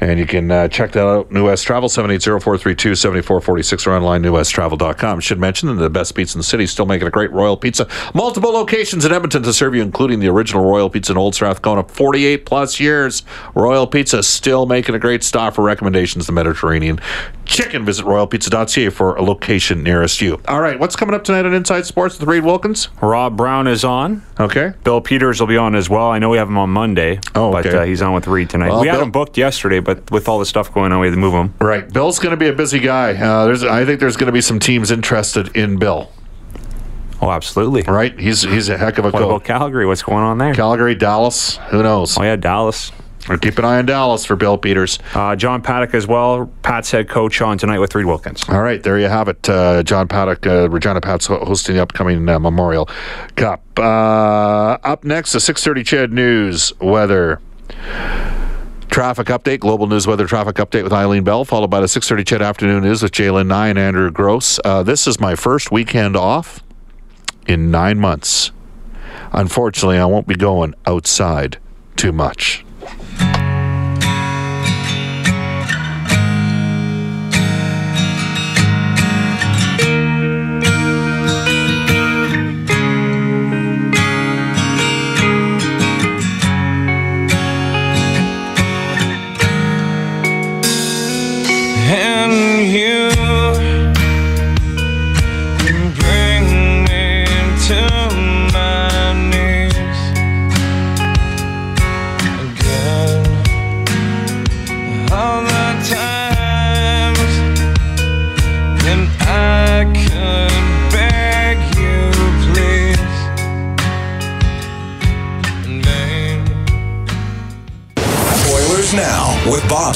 And 0.00 0.18
you 0.18 0.26
can 0.26 0.50
uh, 0.50 0.68
check 0.68 0.92
that 0.92 1.06
out. 1.06 1.30
New 1.32 1.46
West 1.46 1.64
Travel, 1.64 1.88
780-432-7446 1.88 3.86
or 3.86 3.92
online, 3.92 4.22
newwesttravel.com. 4.22 5.20
Should 5.20 5.38
mention 5.38 5.68
that 5.68 5.82
the 5.82 5.88
best 5.88 6.14
pizza 6.14 6.36
in 6.36 6.40
the 6.40 6.44
city, 6.44 6.66
still 6.66 6.84
making 6.84 7.08
a 7.08 7.10
great 7.10 7.32
Royal 7.32 7.56
Pizza. 7.56 7.88
Multiple 8.12 8.50
locations 8.50 9.04
in 9.04 9.12
Edmonton 9.12 9.42
to 9.44 9.52
serve 9.52 9.74
you, 9.74 9.82
including 9.82 10.20
the 10.20 10.28
original 10.28 10.64
Royal 10.64 10.90
Pizza 10.90 11.12
in 11.12 11.18
Old 11.18 11.34
Strathcona. 11.34 11.84
48 11.84 12.44
plus 12.44 12.78
years. 12.78 13.22
Royal 13.54 13.86
Pizza 13.86 14.22
still 14.22 14.66
making 14.66 14.94
a 14.94 14.98
great 14.98 15.22
stop 15.22 15.54
for 15.54 15.64
recommendations. 15.64 16.26
The 16.26 16.32
Mediterranean 16.32 17.00
chicken. 17.44 17.84
Visit 17.84 18.04
royalpizza.ca 18.06 18.88
for 18.90 19.14
a 19.16 19.22
location 19.22 19.82
nearest 19.82 20.20
you. 20.20 20.40
All 20.48 20.60
right, 20.60 20.78
what's 20.78 20.96
coming 20.96 21.14
up 21.14 21.24
tonight 21.24 21.44
on 21.46 21.54
Inside 21.54 21.86
Sports 21.86 22.18
with 22.18 22.28
Reed 22.28 22.44
Wilkins? 22.44 22.88
Rob 23.00 23.36
Brown 23.36 23.66
is 23.66 23.84
on. 23.84 24.22
Okay. 24.40 24.72
Bill 24.84 25.00
Peters 25.00 25.40
will 25.40 25.46
be 25.46 25.56
on 25.56 25.74
as 25.74 25.88
well. 25.90 26.10
I 26.10 26.18
know 26.18 26.30
we 26.30 26.38
have 26.38 26.48
him 26.48 26.58
on 26.58 26.70
Monday. 26.70 27.20
Oh, 27.34 27.52
but 27.52 27.66
uh, 27.66 27.82
he's 27.84 28.02
on 28.02 28.12
with 28.14 28.26
Reed 28.26 28.50
tonight. 28.50 28.68
Well, 28.70 28.80
we 28.80 28.88
had 28.88 29.00
him 29.00 29.10
booked 29.10 29.36
yesterday, 29.38 29.80
but 29.80 30.10
with 30.10 30.28
all 30.28 30.38
the 30.38 30.46
stuff 30.46 30.72
going 30.72 30.92
on, 30.92 31.00
we 31.00 31.06
had 31.06 31.14
to 31.14 31.20
move 31.20 31.34
him. 31.34 31.54
Right. 31.60 31.90
Bill's 31.92 32.18
going 32.18 32.30
to 32.32 32.36
be 32.36 32.48
a 32.48 32.52
busy 32.52 32.78
guy. 32.80 33.12
Uh, 33.14 33.46
there's, 33.46 33.62
I 33.64 33.84
think 33.84 34.00
there's 34.00 34.16
going 34.16 34.26
to 34.26 34.32
be 34.32 34.40
some 34.40 34.58
teams 34.58 34.90
interested 34.90 35.56
in 35.56 35.78
Bill. 35.78 36.10
Oh, 37.22 37.30
absolutely. 37.30 37.82
Right? 37.82 38.18
He's 38.18 38.42
he's 38.42 38.68
a 38.68 38.76
heck 38.76 38.98
of 38.98 39.04
a 39.06 39.08
What 39.10 39.20
coach. 39.20 39.30
about 39.30 39.44
Calgary? 39.44 39.86
What's 39.86 40.02
going 40.02 40.22
on 40.22 40.36
there? 40.36 40.52
Calgary, 40.52 40.94
Dallas. 40.94 41.56
Who 41.70 41.82
knows? 41.82 42.18
oh 42.18 42.22
yeah, 42.22 42.36
Dallas. 42.36 42.92
Or 43.28 43.38
keep 43.38 43.58
an 43.58 43.64
eye 43.64 43.78
on 43.78 43.86
Dallas 43.86 44.24
for 44.24 44.36
Bill 44.36 44.58
Peters. 44.58 44.98
Uh, 45.14 45.34
John 45.34 45.62
Paddock 45.62 45.94
as 45.94 46.06
well. 46.06 46.50
Pat's 46.62 46.90
head 46.90 47.08
coach 47.08 47.40
on 47.40 47.56
tonight 47.56 47.78
with 47.78 47.94
Reed 47.94 48.04
Wilkins. 48.04 48.46
All 48.48 48.60
right, 48.60 48.82
there 48.82 48.98
you 48.98 49.08
have 49.08 49.28
it. 49.28 49.48
Uh, 49.48 49.82
John 49.82 50.08
Paddock, 50.08 50.46
uh, 50.46 50.68
Regina 50.68 51.00
Pat's 51.00 51.26
hosting 51.26 51.76
the 51.76 51.82
upcoming 51.82 52.28
uh, 52.28 52.38
Memorial 52.38 52.88
Cup. 53.36 53.62
Uh, 53.78 54.78
up 54.84 55.04
next, 55.04 55.32
the 55.32 55.38
6:30 55.38 55.84
CHED 55.84 56.12
News 56.12 56.72
weather. 56.80 57.40
Traffic 58.90 59.26
update, 59.26 59.58
global 59.58 59.88
news 59.88 60.06
weather 60.06 60.26
traffic 60.26 60.56
update 60.56 60.84
with 60.84 60.92
Eileen 60.92 61.24
Bell, 61.24 61.44
followed 61.44 61.70
by 61.70 61.80
the 61.80 61.88
6:30 61.88 62.24
CHED 62.24 62.42
afternoon 62.42 62.82
news 62.84 63.02
with 63.02 63.12
Jalen 63.12 63.46
Nye 63.46 63.68
and 63.68 63.78
Andrew 63.78 64.10
Gross. 64.10 64.60
Uh, 64.64 64.82
this 64.82 65.06
is 65.06 65.18
my 65.18 65.34
first 65.34 65.72
weekend 65.72 66.14
off 66.14 66.62
in 67.46 67.70
nine 67.70 67.98
months. 67.98 68.52
Unfortunately, 69.32 69.98
I 69.98 70.04
won't 70.04 70.28
be 70.28 70.36
going 70.36 70.74
outside 70.86 71.58
too 71.96 72.12
much. 72.12 72.63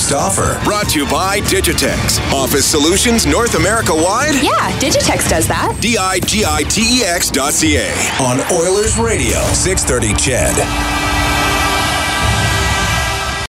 Bob 0.09 0.33
Stauffer. 0.33 0.65
Brought 0.65 0.89
to 0.91 1.01
you 1.01 1.07
by 1.11 1.41
Digitex. 1.41 2.19
Office 2.33 2.65
Solutions 2.65 3.27
North 3.27 3.55
America 3.55 3.95
wide. 3.95 4.35
Yeah, 4.43 4.71
Digitex 4.79 5.29
does 5.29 5.47
that. 5.49 5.77
D 5.81 5.99
I 5.99 6.19
G 6.21 6.45
I 6.47 6.63
T 6.63 7.01
E 7.01 7.05
X 7.05 7.31
dot 7.31 7.53
C 7.53 7.77
A. 7.77 7.89
On 8.21 8.41
Oilers 8.53 8.99
Radio, 8.99 9.39
630 9.53 10.15
Ched. 10.15 10.98